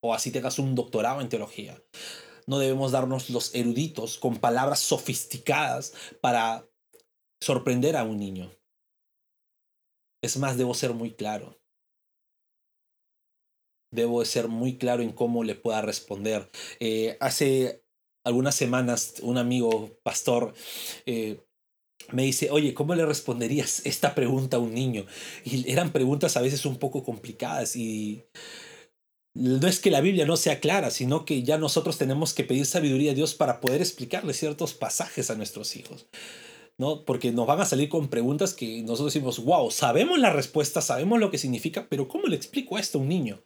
o 0.01 0.15
así 0.15 0.31
tengas 0.31 0.59
un 0.59 0.75
doctorado 0.75 1.21
en 1.21 1.29
teología. 1.29 1.83
No 2.49 2.59
debemos 2.59 2.91
darnos 2.91 3.31
los 3.31 3.55
eruditos 3.55 4.19
con 4.19 4.39
palabras 4.39 4.81
sofisticadas 4.81 5.93
para 6.21 6.67
sorprender 7.41 7.97
a 7.97 8.03
un 8.03 8.19
niño. 8.19 8.51
Es 10.23 10.37
más, 10.37 10.57
debo 10.57 10.75
ser 10.75 10.95
muy 10.95 11.13
claro 11.13 11.59
debo 13.91 14.25
ser 14.25 14.49
muy 14.49 14.77
claro 14.77 15.03
en 15.03 15.13
cómo 15.13 15.45
le 15.45 15.55
pueda 15.55 15.83
responder. 15.83 16.51
Eh, 16.81 17.17
hace 17.21 17.85
algunas 18.25 18.55
semanas 18.55 19.15
un 19.23 19.39
amigo 19.39 19.99
pastor 20.03 20.55
eh, 21.07 21.41
me 22.13 22.23
dice, 22.23 22.51
oye, 22.51 22.75
¿cómo 22.75 22.95
le 22.95 23.07
responderías 23.07 23.85
esta 23.87 24.15
pregunta 24.15 24.57
a 24.57 24.61
un 24.61 24.75
niño? 24.75 25.07
Y 25.45 25.71
eran 25.71 25.93
preguntas 25.93 26.37
a 26.37 26.43
veces 26.43 26.65
un 26.67 26.77
poco 26.79 27.03
complicadas 27.05 27.77
y 27.77 28.25
no 29.35 29.69
es 29.69 29.81
que 29.81 29.91
la 29.91 30.01
Biblia 30.01 30.27
no 30.27 30.37
sea 30.37 30.61
clara, 30.61 30.91
sino 30.91 31.25
que 31.25 31.43
ya 31.43 31.59
nosotros 31.59 31.99
tenemos 31.99 32.35
que 32.35 32.45
pedir 32.45 32.67
sabiduría 32.67 33.13
a 33.13 33.15
Dios 33.15 33.35
para 33.35 33.61
poder 33.61 33.81
explicarle 33.81 34.35
ciertos 34.35 34.75
pasajes 34.75 35.31
a 35.31 35.37
nuestros 35.37 35.77
hijos. 35.77 36.07
¿no? 36.79 37.05
Porque 37.05 37.33
nos 37.33 37.47
van 37.47 37.61
a 37.61 37.65
salir 37.65 37.89
con 37.89 38.09
preguntas 38.09 38.55
que 38.55 38.83
nosotros 38.83 39.13
decimos, 39.13 39.45
wow, 39.45 39.71
sabemos 39.71 40.19
la 40.19 40.33
respuesta, 40.33 40.81
sabemos 40.81 41.19
lo 41.19 41.31
que 41.31 41.39
significa, 41.39 41.89
pero 41.89 42.09
¿cómo 42.09 42.29
le 42.29 42.37
explico 42.37 42.79
esto 42.79 42.99
a 42.99 43.01
un 43.03 43.09
niño? 43.09 43.43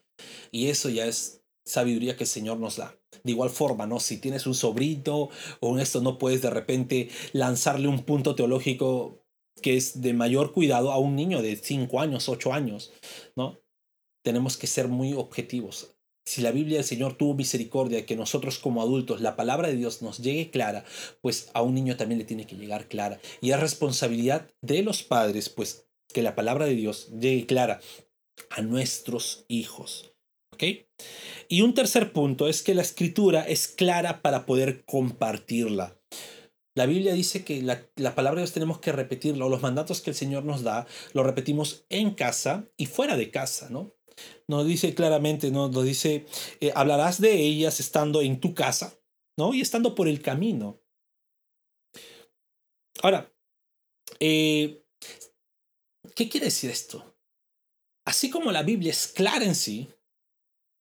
Y 0.51 0.69
eso 0.69 0.91
ya 0.91 1.07
es 1.07 1.43
sabiduría 1.65 2.17
que 2.17 2.25
el 2.25 2.29
Señor 2.29 2.59
nos 2.59 2.77
da. 2.77 2.99
De 3.25 3.33
igual 3.33 3.51
forma, 3.51 3.87
¿no? 3.87 4.01
Si 4.01 4.19
tienes 4.19 4.47
un 4.47 4.55
sobrito 4.55 5.31
o 5.61 5.75
en 5.75 5.81
esto 5.81 6.01
no 6.01 6.19
puedes 6.19 6.43
de 6.43 6.51
repente 6.51 7.09
lanzarle 7.33 7.89
un 7.89 8.05
punto 8.05 8.35
teológico 8.35 9.25
que 9.63 9.77
es 9.77 10.01
de 10.01 10.13
mayor 10.13 10.53
cuidado 10.53 10.93
a 10.93 10.99
un 10.99 11.15
niño 11.15 11.41
de 11.41 11.57
5 11.57 12.01
años, 12.01 12.29
8 12.29 12.53
años, 12.53 12.93
¿no? 13.37 13.62
Tenemos 14.23 14.57
que 14.57 14.67
ser 14.67 14.89
muy 14.89 15.13
objetivos. 15.15 15.95
Si 16.25 16.41
la 16.41 16.53
Biblia 16.53 16.79
del 16.79 16.87
Señor 16.87 17.15
tuvo 17.15 17.35
misericordia 17.35 18.07
que 18.07 18.17
nosotros 18.17 18.59
como 18.59 18.81
adultos 18.81 19.21
la 19.21 19.35
palabra 19.35 19.69
de 19.69 19.77
Dios 19.77 20.03
nos 20.03 20.19
llegue 20.19 20.51
clara, 20.51 20.85
pues 21.21 21.51
a 21.53 21.63
un 21.63 21.75
niño 21.75 21.97
también 21.97 22.19
le 22.19 22.25
tiene 22.25 22.47
que 22.47 22.57
llegar 22.57 22.87
clara. 22.89 23.21
Y 23.41 23.51
es 23.51 23.61
responsabilidad 23.61 24.49
de 24.61 24.83
los 24.83 25.03
padres, 25.03 25.49
pues 25.49 25.89
que 26.13 26.23
la 26.23 26.37
palabra 26.37 26.67
de 26.67 26.77
Dios 26.77 27.09
llegue 27.19 27.47
clara 27.47 27.81
a 28.51 28.63
nuestros 28.63 29.45
hijos. 29.49 30.15
¿Ok? 30.53 30.65
Y 31.49 31.63
un 31.63 31.75
tercer 31.75 32.13
punto 32.13 32.47
es 32.47 32.63
que 32.63 32.75
la 32.75 32.83
escritura 32.83 33.43
es 33.43 33.67
clara 33.67 34.23
para 34.23 34.47
poder 34.47 34.85
compartirla. 34.85 35.99
La 36.75 36.87
Biblia 36.87 37.13
dice 37.13 37.45
que 37.45 37.61
la, 37.61 38.15
palabra 38.15 38.41
de 38.41 38.45
Dios 38.45 38.55
tenemos 38.55 38.79
que 38.79 38.93
repetirla, 38.93 39.45
o 39.45 39.51
los 39.51 39.61
mandatos 39.61 40.01
que 40.01 40.11
el 40.11 40.17
Señor 40.17 40.45
nos 40.45 40.63
da, 40.63 40.87
lo 41.13 41.23
repetimos 41.23 41.85
en 41.91 42.15
casa 42.15 42.65
y 42.79 42.87
fuera 42.87 43.17
de 43.17 43.31
casa, 43.31 43.69
¿no? 43.69 43.95
Nos 44.49 44.67
dice 44.67 44.95
claramente, 44.95 45.51
¿no? 45.51 45.69
Nos 45.69 45.85
dice, 45.85 46.27
eh, 46.61 46.73
hablarás 46.75 47.21
de 47.21 47.35
ellas 47.35 47.81
estando 47.81 48.23
en 48.23 48.41
tu 48.41 48.55
casa, 48.55 48.99
¿no? 49.37 49.55
Y 49.55 49.61
estando 49.61 49.95
por 49.95 50.09
el 50.09 50.21
camino. 50.23 50.81
Ahora, 53.03 53.33
eh, 54.21 54.85
¿qué 56.15 56.29
quiere 56.29 56.47
decir 56.47 56.71
esto? 56.71 57.17
Así 58.05 58.31
como 58.31 58.53
la 58.53 58.63
Biblia 58.63 58.91
es 58.91 59.09
clara 59.09 59.45
en 59.45 59.55
sí, 59.55 59.89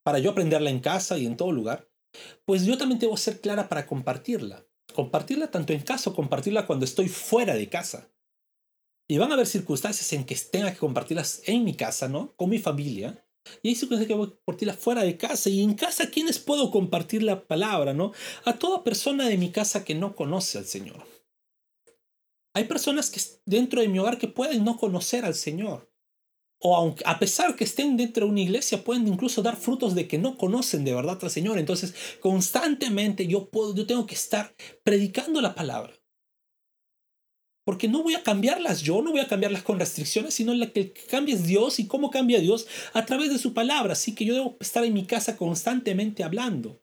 para 0.04 0.18
yo 0.18 0.30
aprenderla 0.30 0.70
en 0.70 0.80
casa 0.80 1.18
y 1.18 1.26
en 1.26 1.36
todo 1.36 1.52
lugar, 1.52 1.88
pues 2.44 2.64
yo 2.66 2.76
también 2.76 2.98
debo 2.98 3.16
ser 3.16 3.40
clara 3.40 3.68
para 3.68 3.86
compartirla 3.86 4.66
compartirla 4.92 5.50
tanto 5.50 5.72
en 5.72 5.80
casa 5.80 6.10
o 6.10 6.14
compartirla 6.14 6.66
cuando 6.66 6.84
estoy 6.84 7.08
fuera 7.08 7.54
de 7.54 7.68
casa. 7.68 8.11
Y 9.08 9.18
van 9.18 9.30
a 9.30 9.34
haber 9.34 9.46
circunstancias 9.46 10.12
en 10.12 10.24
que 10.24 10.34
tenga 10.34 10.72
que 10.72 10.78
compartirlas 10.78 11.42
en 11.46 11.64
mi 11.64 11.74
casa, 11.74 12.08
¿no? 12.08 12.34
Con 12.36 12.50
mi 12.50 12.58
familia. 12.58 13.26
Y 13.62 13.70
hay 13.70 13.74
circunstancias 13.74 14.08
que 14.08 14.14
voy 14.14 14.28
a 14.28 14.36
compartirlas 14.36 14.78
fuera 14.78 15.02
de 15.02 15.16
casa. 15.16 15.50
Y 15.50 15.62
en 15.62 15.74
casa, 15.74 16.10
¿quiénes 16.10 16.38
puedo 16.38 16.70
compartir 16.70 17.22
la 17.22 17.46
palabra, 17.46 17.92
no? 17.92 18.12
A 18.44 18.58
toda 18.58 18.84
persona 18.84 19.28
de 19.28 19.36
mi 19.36 19.50
casa 19.50 19.84
que 19.84 19.94
no 19.94 20.14
conoce 20.14 20.58
al 20.58 20.64
Señor. 20.64 21.04
Hay 22.54 22.64
personas 22.64 23.10
que 23.10 23.20
dentro 23.46 23.80
de 23.80 23.88
mi 23.88 23.98
hogar 23.98 24.18
que 24.18 24.28
pueden 24.28 24.64
no 24.64 24.76
conocer 24.76 25.24
al 25.24 25.34
Señor 25.34 25.92
o 26.64 26.76
aunque, 26.76 27.02
a 27.06 27.18
pesar 27.18 27.56
que 27.56 27.64
estén 27.64 27.96
dentro 27.96 28.24
de 28.24 28.30
una 28.30 28.40
iglesia, 28.40 28.84
pueden 28.84 29.08
incluso 29.08 29.42
dar 29.42 29.56
frutos 29.56 29.96
de 29.96 30.06
que 30.06 30.18
no 30.18 30.38
conocen 30.38 30.84
de 30.84 30.94
verdad 30.94 31.18
al 31.20 31.30
Señor. 31.30 31.58
Entonces, 31.58 31.92
constantemente 32.20 33.26
yo, 33.26 33.50
puedo, 33.50 33.74
yo 33.74 33.84
tengo 33.84 34.06
que 34.06 34.14
estar 34.14 34.54
predicando 34.84 35.40
la 35.40 35.56
palabra. 35.56 35.92
Porque 37.64 37.88
no 37.88 38.02
voy 38.02 38.14
a 38.14 38.22
cambiarlas 38.22 38.82
yo, 38.82 39.02
no 39.02 39.12
voy 39.12 39.20
a 39.20 39.28
cambiarlas 39.28 39.62
con 39.62 39.78
restricciones, 39.78 40.34
sino 40.34 40.52
la 40.54 40.70
que 40.72 40.92
cambia 40.92 41.34
es 41.34 41.46
Dios 41.46 41.78
y 41.78 41.86
cómo 41.86 42.10
cambia 42.10 42.40
Dios 42.40 42.66
a 42.92 43.06
través 43.06 43.30
de 43.30 43.38
su 43.38 43.54
palabra. 43.54 43.92
Así 43.92 44.14
que 44.14 44.24
yo 44.24 44.34
debo 44.34 44.56
estar 44.60 44.84
en 44.84 44.94
mi 44.94 45.04
casa 45.04 45.36
constantemente 45.36 46.24
hablando. 46.24 46.82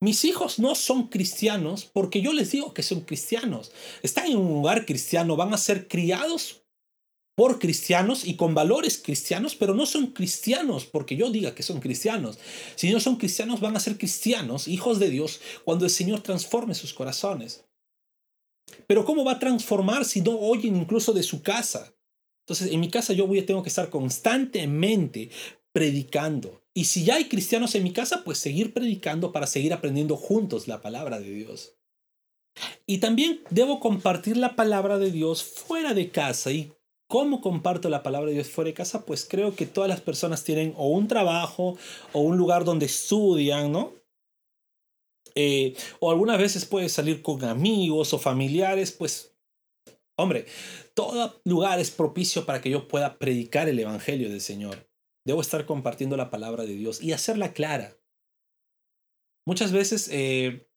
Mis 0.00 0.24
hijos 0.24 0.58
no 0.58 0.74
son 0.74 1.08
cristianos 1.08 1.84
porque 1.84 2.20
yo 2.20 2.32
les 2.32 2.50
digo 2.50 2.74
que 2.74 2.82
son 2.82 3.02
cristianos. 3.02 3.72
Están 4.02 4.26
en 4.26 4.36
un 4.36 4.48
lugar 4.48 4.86
cristiano, 4.86 5.36
van 5.36 5.54
a 5.54 5.58
ser 5.58 5.88
criados 5.88 6.64
por 7.36 7.58
cristianos 7.58 8.24
y 8.24 8.36
con 8.36 8.54
valores 8.54 9.00
cristianos, 9.02 9.56
pero 9.56 9.74
no 9.74 9.86
son 9.86 10.08
cristianos 10.08 10.86
porque 10.86 11.16
yo 11.16 11.30
diga 11.30 11.54
que 11.54 11.62
son 11.62 11.80
cristianos. 11.80 12.38
Si 12.76 12.90
no 12.90 13.00
son 13.00 13.16
cristianos, 13.16 13.60
van 13.60 13.76
a 13.76 13.80
ser 13.80 13.98
cristianos, 13.98 14.68
hijos 14.68 14.98
de 14.98 15.10
Dios, 15.10 15.40
cuando 15.64 15.84
el 15.84 15.90
Señor 15.90 16.20
transforme 16.20 16.74
sus 16.74 16.92
corazones. 16.92 17.64
Pero 18.86 19.04
¿cómo 19.04 19.24
va 19.24 19.32
a 19.32 19.38
transformar 19.38 20.04
si 20.04 20.20
no 20.20 20.38
oyen 20.38 20.76
incluso 20.76 21.12
de 21.12 21.22
su 21.22 21.42
casa? 21.42 21.94
Entonces, 22.44 22.72
en 22.72 22.80
mi 22.80 22.90
casa 22.90 23.12
yo 23.12 23.26
voy, 23.26 23.42
tengo 23.42 23.62
que 23.62 23.68
estar 23.68 23.88
constantemente 23.88 25.30
predicando. 25.72 26.62
Y 26.74 26.84
si 26.84 27.04
ya 27.04 27.16
hay 27.16 27.28
cristianos 27.28 27.74
en 27.74 27.84
mi 27.84 27.92
casa, 27.92 28.22
pues 28.24 28.38
seguir 28.38 28.74
predicando 28.74 29.32
para 29.32 29.46
seguir 29.46 29.72
aprendiendo 29.72 30.16
juntos 30.16 30.68
la 30.68 30.82
palabra 30.82 31.20
de 31.20 31.30
Dios. 31.30 31.76
Y 32.86 32.98
también 32.98 33.40
debo 33.50 33.80
compartir 33.80 34.36
la 34.36 34.54
palabra 34.56 34.98
de 34.98 35.10
Dios 35.10 35.42
fuera 35.42 35.94
de 35.94 36.10
casa 36.10 36.52
y 36.52 36.72
¿Cómo 37.06 37.40
comparto 37.40 37.90
la 37.90 38.02
palabra 38.02 38.28
de 38.28 38.34
Dios 38.34 38.48
fuera 38.48 38.68
de 38.68 38.74
casa? 38.74 39.04
Pues 39.04 39.26
creo 39.28 39.54
que 39.54 39.66
todas 39.66 39.88
las 39.88 40.00
personas 40.00 40.42
tienen 40.42 40.72
o 40.76 40.88
un 40.88 41.06
trabajo 41.06 41.76
o 42.12 42.20
un 42.20 42.38
lugar 42.38 42.64
donde 42.64 42.86
estudian, 42.86 43.70
¿no? 43.70 43.92
Eh, 45.34 45.74
o 46.00 46.10
algunas 46.10 46.38
veces 46.38 46.64
puedes 46.64 46.92
salir 46.92 47.22
con 47.22 47.44
amigos 47.44 48.14
o 48.14 48.18
familiares, 48.18 48.92
pues, 48.92 49.36
hombre, 50.16 50.46
todo 50.94 51.40
lugar 51.44 51.80
es 51.80 51.90
propicio 51.90 52.46
para 52.46 52.60
que 52.60 52.70
yo 52.70 52.86
pueda 52.88 53.18
predicar 53.18 53.68
el 53.68 53.78
Evangelio 53.78 54.28
del 54.28 54.40
Señor. 54.40 54.88
Debo 55.26 55.40
estar 55.40 55.66
compartiendo 55.66 56.16
la 56.16 56.30
palabra 56.30 56.64
de 56.64 56.74
Dios 56.74 57.02
y 57.02 57.12
hacerla 57.12 57.52
clara. 57.52 57.96
Muchas 59.46 59.72
veces 59.72 60.08
eh, 60.12 60.68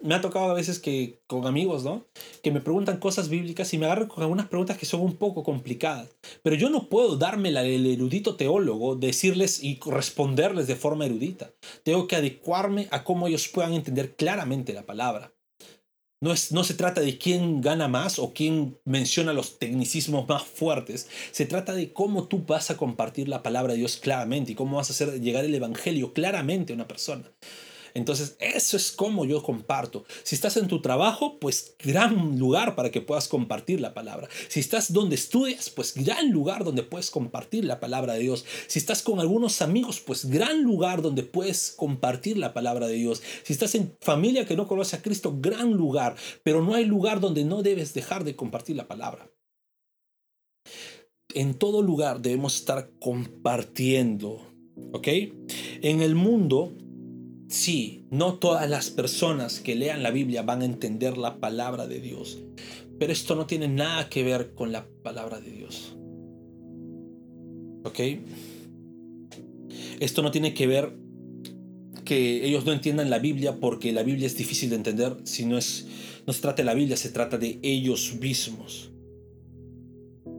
me 0.00 0.14
ha 0.14 0.20
tocado 0.20 0.50
a 0.50 0.54
veces 0.54 0.78
que 0.78 1.20
con 1.26 1.46
amigos, 1.46 1.84
¿no? 1.84 2.04
Que 2.42 2.50
me 2.50 2.60
preguntan 2.60 2.98
cosas 2.98 3.28
bíblicas 3.28 3.72
y 3.72 3.78
me 3.78 3.86
agarro 3.86 4.08
con 4.08 4.22
algunas 4.22 4.48
preguntas 4.48 4.78
que 4.78 4.86
son 4.86 5.00
un 5.00 5.16
poco 5.16 5.42
complicadas. 5.42 6.08
Pero 6.42 6.56
yo 6.56 6.70
no 6.70 6.88
puedo 6.88 7.16
darme 7.16 7.50
la 7.50 7.62
del 7.62 7.86
erudito 7.86 8.36
teólogo, 8.36 8.96
decirles 8.96 9.62
y 9.62 9.80
responderles 9.86 10.66
de 10.66 10.76
forma 10.76 11.06
erudita. 11.06 11.52
Tengo 11.82 12.06
que 12.06 12.16
adecuarme 12.16 12.88
a 12.90 13.04
cómo 13.04 13.26
ellos 13.26 13.48
puedan 13.48 13.72
entender 13.72 14.16
claramente 14.16 14.72
la 14.72 14.84
palabra. 14.84 15.32
No, 16.20 16.32
es, 16.32 16.50
no 16.50 16.64
se 16.64 16.74
trata 16.74 17.02
de 17.02 17.18
quién 17.18 17.60
gana 17.60 17.88
más 17.88 18.18
o 18.18 18.32
quién 18.32 18.78
menciona 18.84 19.34
los 19.34 19.58
tecnicismos 19.58 20.26
más 20.26 20.44
fuertes. 20.44 21.08
Se 21.30 21.44
trata 21.44 21.74
de 21.74 21.92
cómo 21.92 22.26
tú 22.26 22.42
vas 22.46 22.70
a 22.70 22.76
compartir 22.78 23.28
la 23.28 23.42
palabra 23.42 23.74
de 23.74 23.80
Dios 23.80 23.98
claramente 23.98 24.52
y 24.52 24.54
cómo 24.54 24.78
vas 24.78 24.88
a 24.88 24.92
hacer 24.94 25.20
llegar 25.20 25.44
el 25.44 25.54
Evangelio 25.54 26.14
claramente 26.14 26.72
a 26.72 26.76
una 26.76 26.88
persona. 26.88 27.30
Entonces, 27.96 28.36
eso 28.40 28.76
es 28.76 28.92
como 28.92 29.24
yo 29.24 29.42
comparto. 29.42 30.04
Si 30.22 30.34
estás 30.34 30.58
en 30.58 30.68
tu 30.68 30.82
trabajo, 30.82 31.38
pues 31.38 31.76
gran 31.78 32.38
lugar 32.38 32.74
para 32.74 32.90
que 32.90 33.00
puedas 33.00 33.26
compartir 33.26 33.80
la 33.80 33.94
palabra. 33.94 34.28
Si 34.48 34.60
estás 34.60 34.92
donde 34.92 35.14
estudias, 35.14 35.70
pues 35.70 35.94
gran 35.94 36.30
lugar 36.30 36.62
donde 36.62 36.82
puedes 36.82 37.10
compartir 37.10 37.64
la 37.64 37.80
palabra 37.80 38.12
de 38.12 38.20
Dios. 38.20 38.44
Si 38.66 38.78
estás 38.78 39.00
con 39.00 39.18
algunos 39.18 39.62
amigos, 39.62 40.00
pues 40.00 40.26
gran 40.26 40.62
lugar 40.62 41.00
donde 41.00 41.22
puedes 41.22 41.72
compartir 41.74 42.36
la 42.36 42.52
palabra 42.52 42.86
de 42.86 42.96
Dios. 42.96 43.22
Si 43.44 43.54
estás 43.54 43.74
en 43.74 43.96
familia 44.02 44.44
que 44.44 44.56
no 44.56 44.68
conoce 44.68 44.96
a 44.96 45.02
Cristo, 45.02 45.34
gran 45.40 45.72
lugar. 45.72 46.16
Pero 46.42 46.62
no 46.62 46.74
hay 46.74 46.84
lugar 46.84 47.20
donde 47.20 47.46
no 47.46 47.62
debes 47.62 47.94
dejar 47.94 48.24
de 48.24 48.36
compartir 48.36 48.76
la 48.76 48.88
palabra. 48.88 49.30
En 51.32 51.54
todo 51.54 51.80
lugar 51.80 52.20
debemos 52.20 52.56
estar 52.56 52.90
compartiendo. 53.00 54.52
¿Ok? 54.92 55.08
En 55.80 56.02
el 56.02 56.14
mundo 56.14 56.74
Sí, 57.48 58.06
no 58.10 58.34
todas 58.34 58.68
las 58.68 58.90
personas 58.90 59.60
que 59.60 59.76
lean 59.76 60.02
la 60.02 60.10
Biblia 60.10 60.42
van 60.42 60.62
a 60.62 60.64
entender 60.64 61.16
la 61.16 61.38
palabra 61.38 61.86
de 61.86 62.00
Dios, 62.00 62.38
pero 62.98 63.12
esto 63.12 63.36
no 63.36 63.46
tiene 63.46 63.68
nada 63.68 64.08
que 64.08 64.24
ver 64.24 64.54
con 64.54 64.72
la 64.72 64.86
palabra 65.02 65.40
de 65.40 65.50
Dios. 65.50 65.96
¿Ok? 67.84 68.00
Esto 70.00 70.22
no 70.22 70.30
tiene 70.30 70.54
que 70.54 70.66
ver 70.66 70.96
que 72.04 72.46
ellos 72.46 72.64
no 72.64 72.72
entiendan 72.72 73.10
la 73.10 73.18
Biblia 73.18 73.58
porque 73.60 73.92
la 73.92 74.02
Biblia 74.02 74.26
es 74.26 74.36
difícil 74.36 74.70
de 74.70 74.76
entender 74.76 75.16
si 75.24 75.44
no 75.44 75.56
es 75.56 75.86
no 76.26 76.32
se 76.32 76.40
trata 76.40 76.62
de 76.62 76.64
la 76.64 76.74
Biblia, 76.74 76.96
se 76.96 77.10
trata 77.10 77.38
de 77.38 77.60
ellos 77.62 78.16
mismos. 78.20 78.90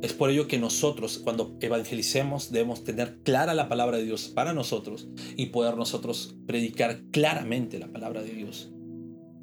Es 0.02 0.14
por 0.14 0.30
ello 0.30 0.48
que 0.48 0.60
nosotros, 0.60 1.18
cuando 1.18 1.58
evangelicemos, 1.60 2.52
debemos 2.52 2.84
tener 2.84 3.18
clara 3.24 3.56
la 3.56 3.68
palabra 3.68 3.98
de 3.98 4.04
Dios 4.04 4.28
para 4.28 4.54
nosotros 4.54 5.08
y 5.36 5.48
poder 5.48 5.76
nosotros 5.76 6.36
predicar 6.46 7.02
claramente 7.12 7.80
la 7.80 7.88
palabra 7.88 8.22
de 8.22 8.32
Dios. 8.34 8.72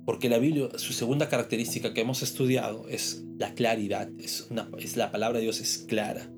Porque 0.06 0.28
la 0.28 0.38
Biblia, 0.38 0.68
su 0.76 0.92
segunda 0.92 1.28
característica 1.28 1.92
que 1.92 2.02
hemos 2.02 2.22
estudiado 2.22 2.88
es 2.88 3.24
la 3.36 3.54
claridad, 3.54 4.08
es, 4.20 4.48
la 4.96 5.10
palabra 5.10 5.38
de 5.38 5.44
Dios 5.44 5.60
es 5.60 5.78
clara. 5.78 6.30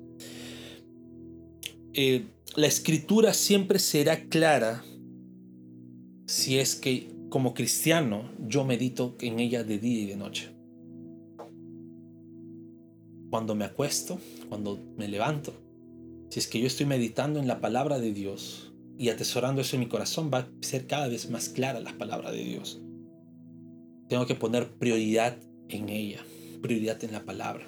Eh, 1.93 2.25
la 2.55 2.67
escritura 2.67 3.33
siempre 3.35 3.77
será 3.77 4.25
clara 4.29 4.83
si 6.25 6.57
es 6.57 6.75
que 6.75 7.11
como 7.29 7.53
cristiano 7.53 8.31
yo 8.39 8.65
medito 8.65 9.15
en 9.19 9.39
ella 9.39 9.63
de 9.63 9.77
día 9.77 10.01
y 10.01 10.05
de 10.07 10.15
noche 10.15 10.56
cuando 13.29 13.55
me 13.55 13.65
acuesto, 13.65 14.19
cuando 14.49 14.79
me 14.97 15.07
levanto, 15.07 15.53
si 16.29 16.39
es 16.39 16.47
que 16.47 16.59
yo 16.59 16.67
estoy 16.67 16.85
meditando 16.85 17.39
en 17.39 17.47
la 17.47 17.61
palabra 17.61 17.99
de 17.99 18.13
Dios 18.13 18.73
y 18.97 19.09
atesorando 19.09 19.61
eso 19.61 19.75
en 19.75 19.81
mi 19.81 19.87
corazón, 19.87 20.31
va 20.33 20.39
a 20.39 20.49
ser 20.61 20.87
cada 20.87 21.07
vez 21.07 21.29
más 21.29 21.49
clara 21.49 21.79
la 21.79 21.97
palabra 21.97 22.31
de 22.31 22.43
Dios. 22.43 22.81
Tengo 24.09 24.25
que 24.25 24.35
poner 24.35 24.69
prioridad 24.77 25.37
en 25.69 25.89
ella, 25.89 26.19
prioridad 26.61 27.03
en 27.03 27.11
la 27.11 27.23
palabra. 27.23 27.65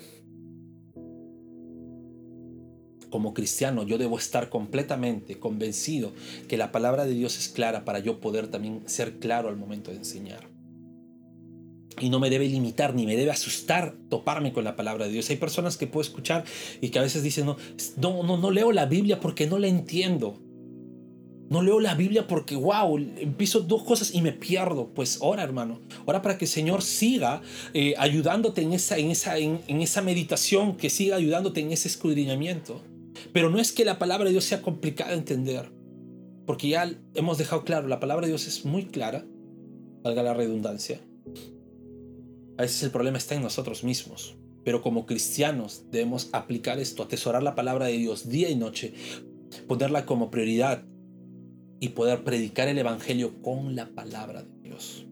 Como 3.10 3.34
cristiano 3.34 3.84
yo 3.84 3.98
debo 3.98 4.18
estar 4.18 4.50
completamente 4.50 5.40
convencido 5.40 6.14
que 6.48 6.58
la 6.58 6.72
palabra 6.72 7.06
de 7.06 7.14
Dios 7.14 7.38
es 7.38 7.50
clara 7.50 7.84
para 7.84 8.00
yo 8.00 8.20
poder 8.20 8.48
también 8.48 8.84
ser 8.88 9.20
claro 9.20 9.50
al 9.50 9.58
momento 9.58 9.92
de 9.92 9.98
enseñar. 9.98 10.59
Y 12.00 12.10
no 12.10 12.20
me 12.20 12.30
debe 12.30 12.48
limitar 12.48 12.94
ni 12.94 13.06
me 13.06 13.16
debe 13.16 13.32
asustar 13.32 13.96
toparme 14.10 14.54
con 14.54 14.64
la 14.64 14.76
palabra 14.76 15.06
de 15.06 15.12
Dios. 15.12 15.30
Hay 15.30 15.38
personas 15.38 15.76
que 15.78 15.88
puedo 15.88 16.02
escuchar 16.02 16.46
y 16.82 16.90
que 16.90 17.00
a 17.00 17.02
veces 17.02 17.24
dicen, 17.24 17.46
no, 17.46 17.58
no, 17.98 18.24
no, 18.24 18.38
no 18.38 18.52
leo 18.52 18.72
la 18.72 18.86
Biblia 18.86 19.20
porque 19.20 19.48
no 19.48 19.58
la 19.58 19.68
entiendo. 19.68 20.40
No 21.50 21.64
leo 21.64 21.80
la 21.80 21.96
Biblia 21.96 22.28
porque, 22.28 22.56
wow, 22.56 22.96
empiezo 22.98 23.62
dos 23.62 23.84
cosas 23.84 24.14
y 24.14 24.22
me 24.22 24.32
pierdo. 24.32 24.94
Pues 24.94 25.18
ora, 25.22 25.42
hermano. 25.42 25.82
Ora 26.06 26.22
para 26.22 26.38
que 26.38 26.46
el 26.46 26.50
Señor 26.50 26.84
siga 26.84 27.42
eh, 27.74 27.96
ayudándote 27.98 28.62
en 28.62 28.74
esa, 28.74 29.00
en, 29.00 29.10
esa, 29.10 29.38
en, 29.40 29.60
esa 29.68 30.04
meditación, 30.04 30.78
que 30.78 30.92
siga 30.92 31.16
ayudándote 31.16 31.62
en 31.62 31.72
ese 31.72 31.88
escudriñamiento. 31.88 32.84
Pero 33.34 33.50
no 33.50 33.60
es 33.60 33.72
que 33.72 33.84
la 33.84 33.98
palabra 33.98 34.26
de 34.26 34.32
Dios 34.32 34.44
sea 34.44 34.62
complicada 34.62 35.12
de 35.12 35.18
entender. 35.18 35.72
Porque 36.46 36.70
ya 36.70 36.92
hemos 37.16 37.40
dejado 37.40 37.64
claro, 37.64 37.88
la 37.88 38.00
palabra 38.00 38.28
de 38.28 38.32
Dios 38.32 38.46
es 38.48 38.66
muy 38.66 38.86
clara, 38.86 39.26
valga 40.04 40.22
la 40.22 40.36
redundancia. 40.36 41.02
A 42.60 42.64
veces 42.64 42.84
el 42.84 42.92
problema 42.92 43.18
está 43.18 43.36
en 43.36 43.42
nosotros 43.42 43.86
mismos. 43.86 44.36
Pero 44.66 44.82
como 44.82 45.06
cristianos 45.06 45.86
debemos 45.92 46.28
aplicar 46.34 46.78
esto, 46.78 47.04
atesorar 47.04 47.42
la 47.42 47.56
palabra 47.56 47.86
de 47.86 47.94
Dios 47.94 48.28
día 48.28 48.50
y 48.50 48.58
noche, 48.58 48.94
ponerla 49.66 50.06
como 50.06 50.30
prioridad 50.30 50.84
y 51.80 51.90
poder 51.90 52.26
predicar 52.26 52.68
el 52.68 52.78
Evangelio 52.78 53.42
con 53.42 53.78
la 53.78 53.88
palabra 53.96 54.44
de 54.44 54.60
Dios. 54.62 55.06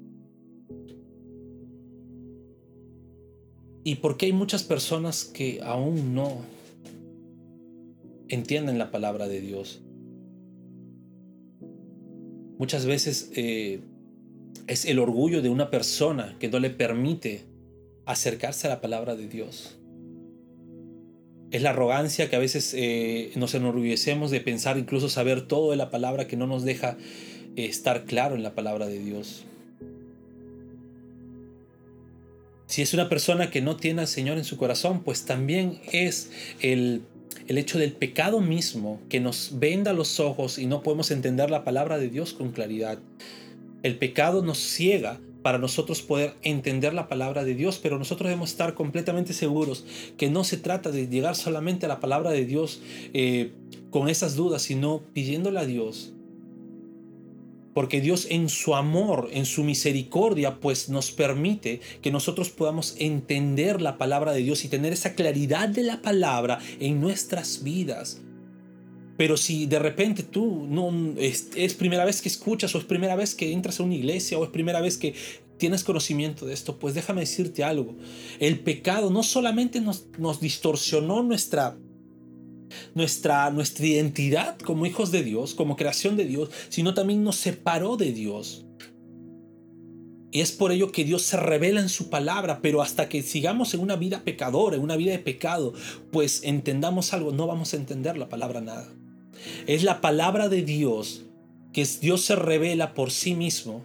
¿Y 3.85 3.95
por 3.95 4.17
qué 4.17 4.25
hay 4.25 4.33
muchas 4.33 4.63
personas 4.63 5.23
que 5.23 5.61
aún 5.63 6.13
no 6.13 6.41
entienden 8.27 8.77
la 8.77 8.91
palabra 8.91 9.29
de 9.29 9.39
Dios? 9.39 9.81
Muchas 12.57 12.85
veces 12.85 13.31
eh, 13.37 13.79
es 14.67 14.85
el 14.85 14.99
orgullo 14.99 15.41
de 15.41 15.49
una 15.49 15.69
persona 15.69 16.35
que 16.39 16.49
no 16.49 16.59
le 16.59 16.69
permite 16.69 17.45
acercarse 18.05 18.67
a 18.67 18.69
la 18.69 18.81
palabra 18.81 19.15
de 19.15 19.27
Dios. 19.27 19.77
Es 21.51 21.61
la 21.61 21.69
arrogancia 21.69 22.29
que 22.29 22.35
a 22.35 22.39
veces 22.39 22.73
eh, 22.75 23.31
nos 23.35 23.53
enorgullecemos 23.53 24.31
de 24.31 24.41
pensar, 24.41 24.77
incluso 24.77 25.09
saber 25.09 25.47
todo 25.47 25.71
de 25.71 25.77
la 25.77 25.89
palabra 25.89 26.27
que 26.27 26.35
no 26.35 26.47
nos 26.47 26.63
deja 26.63 26.97
eh, 27.55 27.65
estar 27.65 28.05
claro 28.05 28.35
en 28.35 28.43
la 28.43 28.55
palabra 28.55 28.87
de 28.87 28.99
Dios. 28.99 29.45
Si 32.65 32.81
es 32.81 32.93
una 32.93 33.07
persona 33.07 33.49
que 33.49 33.61
no 33.61 33.77
tiene 33.77 34.01
al 34.01 34.07
Señor 34.07 34.37
en 34.37 34.43
su 34.43 34.57
corazón, 34.57 35.03
pues 35.03 35.23
también 35.23 35.79
es 35.93 36.31
el, 36.61 37.01
el 37.47 37.57
hecho 37.57 37.79
del 37.79 37.93
pecado 37.93 38.41
mismo 38.41 38.99
que 39.07 39.21
nos 39.21 39.51
venda 39.53 39.93
los 39.93 40.19
ojos 40.19 40.59
y 40.59 40.65
no 40.65 40.83
podemos 40.83 41.11
entender 41.11 41.49
la 41.49 41.63
palabra 41.63 41.97
de 41.97 42.09
Dios 42.09 42.33
con 42.33 42.51
claridad. 42.51 42.99
El 43.87 43.97
pecado 43.97 44.41
nos 44.41 44.57
ciega 44.57 45.21
para 45.41 45.59
nosotros 45.59 46.01
poder 46.01 46.33
entender 46.41 46.93
la 46.93 47.07
palabra 47.07 47.45
de 47.45 47.55
Dios, 47.55 47.79
pero 47.81 47.97
nosotros 47.97 48.27
debemos 48.27 48.49
estar 48.49 48.73
completamente 48.73 49.31
seguros 49.31 49.85
que 50.17 50.29
no 50.29 50.43
se 50.43 50.57
trata 50.57 50.91
de 50.91 51.07
llegar 51.07 51.37
solamente 51.37 51.85
a 51.85 51.89
la 51.89 52.01
palabra 52.01 52.31
de 52.31 52.45
Dios 52.45 52.81
eh, 53.13 53.53
con 53.89 54.09
esas 54.09 54.35
dudas, 54.35 54.63
sino 54.63 55.03
pidiéndole 55.13 55.61
a 55.61 55.65
Dios. 55.65 56.11
Porque 57.73 58.01
Dios 58.01 58.27
en 58.29 58.49
su 58.49 58.75
amor, 58.75 59.29
en 59.31 59.45
su 59.45 59.63
misericordia, 59.63 60.59
pues 60.59 60.89
nos 60.89 61.11
permite 61.11 61.79
que 62.01 62.11
nosotros 62.11 62.49
podamos 62.49 62.97
entender 62.99 63.81
la 63.81 63.97
palabra 63.97 64.33
de 64.33 64.41
Dios 64.41 64.65
y 64.65 64.67
tener 64.67 64.91
esa 64.91 65.15
claridad 65.15 65.69
de 65.69 65.83
la 65.83 66.01
palabra 66.01 66.59
en 66.81 66.99
nuestras 66.99 67.63
vidas. 67.63 68.21
Pero 69.17 69.35
si 69.35 69.65
de 69.65 69.79
repente 69.79 70.23
tú 70.23 70.67
no 70.69 70.91
es, 71.17 71.49
primera 71.73 72.05
vez 72.05 72.21
que 72.21 72.29
escuchas 72.29 72.73
o 72.75 72.77
es 72.77 72.85
primera 72.85 73.15
vez 73.15 73.33
que 73.33 73.51
entras 73.51 73.79
a 73.79 73.83
una 73.83 73.95
iglesia 73.95 74.37
o 74.37 74.43
es 74.43 74.51
primera 74.51 74.79
vez 74.79 74.97
que 74.97 75.15
tienes 75.57 75.83
conocimiento 75.83 76.45
de 76.45 76.53
esto, 76.53 76.77
pues 76.77 76.93
déjame 76.93 77.21
decirte 77.21 77.63
algo. 77.63 77.95
El 78.39 78.59
pecado 78.59 79.09
no 79.09 79.23
solamente 79.23 79.81
nos, 79.81 80.05
nos 80.19 80.39
distorsionó 80.39 81.23
nuestra, 81.23 81.77
nuestra, 82.93 83.49
nuestra 83.49 83.87
identidad 83.87 84.59
como 84.59 84.85
hijos 84.85 85.11
de 85.11 85.23
Dios, 85.23 85.55
como 85.55 85.75
creación 85.75 86.15
de 86.15 86.25
Dios, 86.25 86.49
sino 86.69 86.93
también 86.93 87.23
nos 87.23 87.37
separó 87.37 87.97
de 87.97 88.11
Dios. 88.11 88.67
Y 90.29 90.41
es 90.41 90.51
por 90.51 90.71
ello 90.71 90.91
que 90.91 91.05
Dios 91.05 91.23
se 91.23 91.37
revela 91.37 91.79
en 91.79 91.89
su 91.89 92.11
palabra, 92.11 92.59
pero 92.61 92.83
hasta 92.83 93.09
que 93.09 93.23
sigamos 93.23 93.73
en 93.73 93.79
una 93.79 93.95
vida 93.95 94.23
pecadora, 94.23 94.75
en 94.75 94.83
una 94.83 94.97
vida 94.97 95.11
de 95.11 95.19
pecado, 95.19 95.73
pues 96.11 96.41
entendamos 96.43 97.13
algo, 97.13 97.31
no 97.31 97.47
vamos 97.47 97.73
a 97.73 97.77
entender 97.77 98.17
la 98.17 98.29
palabra 98.29 98.61
nada. 98.61 98.93
Es 99.65 99.83
la 99.83 100.01
palabra 100.01 100.49
de 100.49 100.63
Dios 100.63 101.23
que 101.73 101.85
Dios 102.01 102.21
se 102.21 102.35
revela 102.35 102.93
por 102.93 103.11
sí 103.11 103.35
mismo 103.35 103.83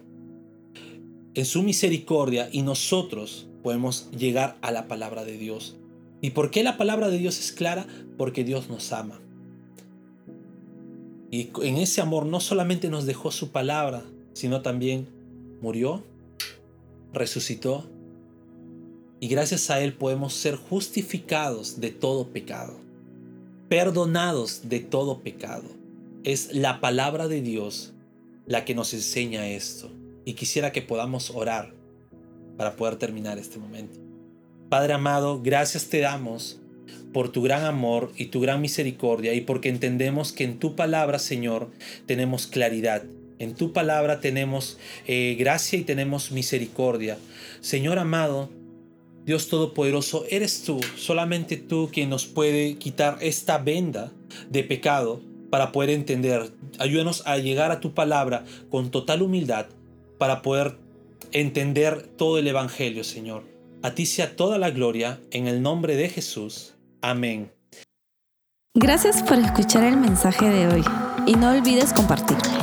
en 1.35 1.45
su 1.45 1.63
misericordia 1.63 2.49
y 2.51 2.61
nosotros 2.61 3.47
podemos 3.61 4.09
llegar 4.11 4.57
a 4.61 4.71
la 4.71 4.87
palabra 4.87 5.23
de 5.23 5.37
Dios. 5.37 5.77
¿Y 6.21 6.31
por 6.31 6.51
qué 6.51 6.63
la 6.63 6.77
palabra 6.77 7.09
de 7.09 7.17
Dios 7.17 7.39
es 7.39 7.51
clara? 7.51 7.85
Porque 8.17 8.43
Dios 8.43 8.69
nos 8.69 8.91
ama. 8.93 9.19
Y 11.31 11.49
en 11.63 11.77
ese 11.77 12.01
amor 12.01 12.25
no 12.25 12.39
solamente 12.39 12.89
nos 12.89 13.05
dejó 13.05 13.31
su 13.31 13.51
palabra, 13.51 14.03
sino 14.33 14.61
también 14.61 15.07
murió, 15.61 16.03
resucitó 17.11 17.89
y 19.19 19.27
gracias 19.27 19.69
a 19.69 19.81
Él 19.81 19.93
podemos 19.93 20.33
ser 20.33 20.55
justificados 20.55 21.79
de 21.79 21.91
todo 21.91 22.27
pecado 22.27 22.82
perdonados 23.73 24.69
de 24.69 24.81
todo 24.81 25.21
pecado. 25.23 25.63
Es 26.23 26.53
la 26.53 26.79
palabra 26.79 27.27
de 27.27 27.41
Dios 27.41 27.91
la 28.45 28.65
que 28.65 28.75
nos 28.75 28.93
enseña 28.93 29.47
esto. 29.47 29.89
Y 30.25 30.33
quisiera 30.33 30.71
que 30.71 30.83
podamos 30.83 31.31
orar 31.31 31.73
para 32.55 32.75
poder 32.75 32.97
terminar 32.97 33.39
este 33.39 33.57
momento. 33.57 33.97
Padre 34.69 34.93
amado, 34.93 35.41
gracias 35.41 35.87
te 35.87 36.01
damos 36.01 36.59
por 37.13 37.31
tu 37.31 37.41
gran 37.41 37.65
amor 37.65 38.11
y 38.15 38.27
tu 38.27 38.41
gran 38.41 38.61
misericordia 38.61 39.33
y 39.33 39.41
porque 39.41 39.69
entendemos 39.69 40.33
que 40.33 40.43
en 40.43 40.59
tu 40.59 40.75
palabra, 40.75 41.17
Señor, 41.17 41.71
tenemos 42.05 42.45
claridad. 42.45 43.01
En 43.39 43.55
tu 43.55 43.73
palabra 43.73 44.19
tenemos 44.19 44.77
eh, 45.07 45.35
gracia 45.39 45.79
y 45.79 45.83
tenemos 45.83 46.31
misericordia. 46.31 47.17
Señor 47.59 47.97
amado, 47.97 48.51
Dios 49.25 49.47
Todopoderoso, 49.47 50.25
eres 50.29 50.63
tú, 50.63 50.81
solamente 50.97 51.57
tú 51.57 51.89
quien 51.91 52.09
nos 52.09 52.25
puede 52.25 52.75
quitar 52.75 53.17
esta 53.21 53.57
venda 53.57 54.11
de 54.49 54.63
pecado 54.63 55.21
para 55.49 55.71
poder 55.71 55.91
entender. 55.91 56.51
Ayúdanos 56.79 57.23
a 57.25 57.37
llegar 57.37 57.71
a 57.71 57.79
tu 57.79 57.93
palabra 57.93 58.43
con 58.69 58.91
total 58.91 59.21
humildad 59.21 59.67
para 60.17 60.41
poder 60.41 60.77
entender 61.31 62.07
todo 62.17 62.37
el 62.37 62.47
Evangelio, 62.47 63.03
Señor. 63.03 63.43
A 63.81 63.95
ti 63.95 64.05
sea 64.05 64.35
toda 64.35 64.57
la 64.57 64.71
gloria, 64.71 65.19
en 65.31 65.47
el 65.47 65.61
nombre 65.61 65.95
de 65.95 66.09
Jesús. 66.09 66.73
Amén. 67.01 67.51
Gracias 68.75 69.21
por 69.21 69.37
escuchar 69.37 69.83
el 69.83 69.97
mensaje 69.97 70.49
de 70.49 70.67
hoy 70.67 70.83
y 71.27 71.35
no 71.35 71.51
olvides 71.51 71.93
compartirlo. 71.93 72.62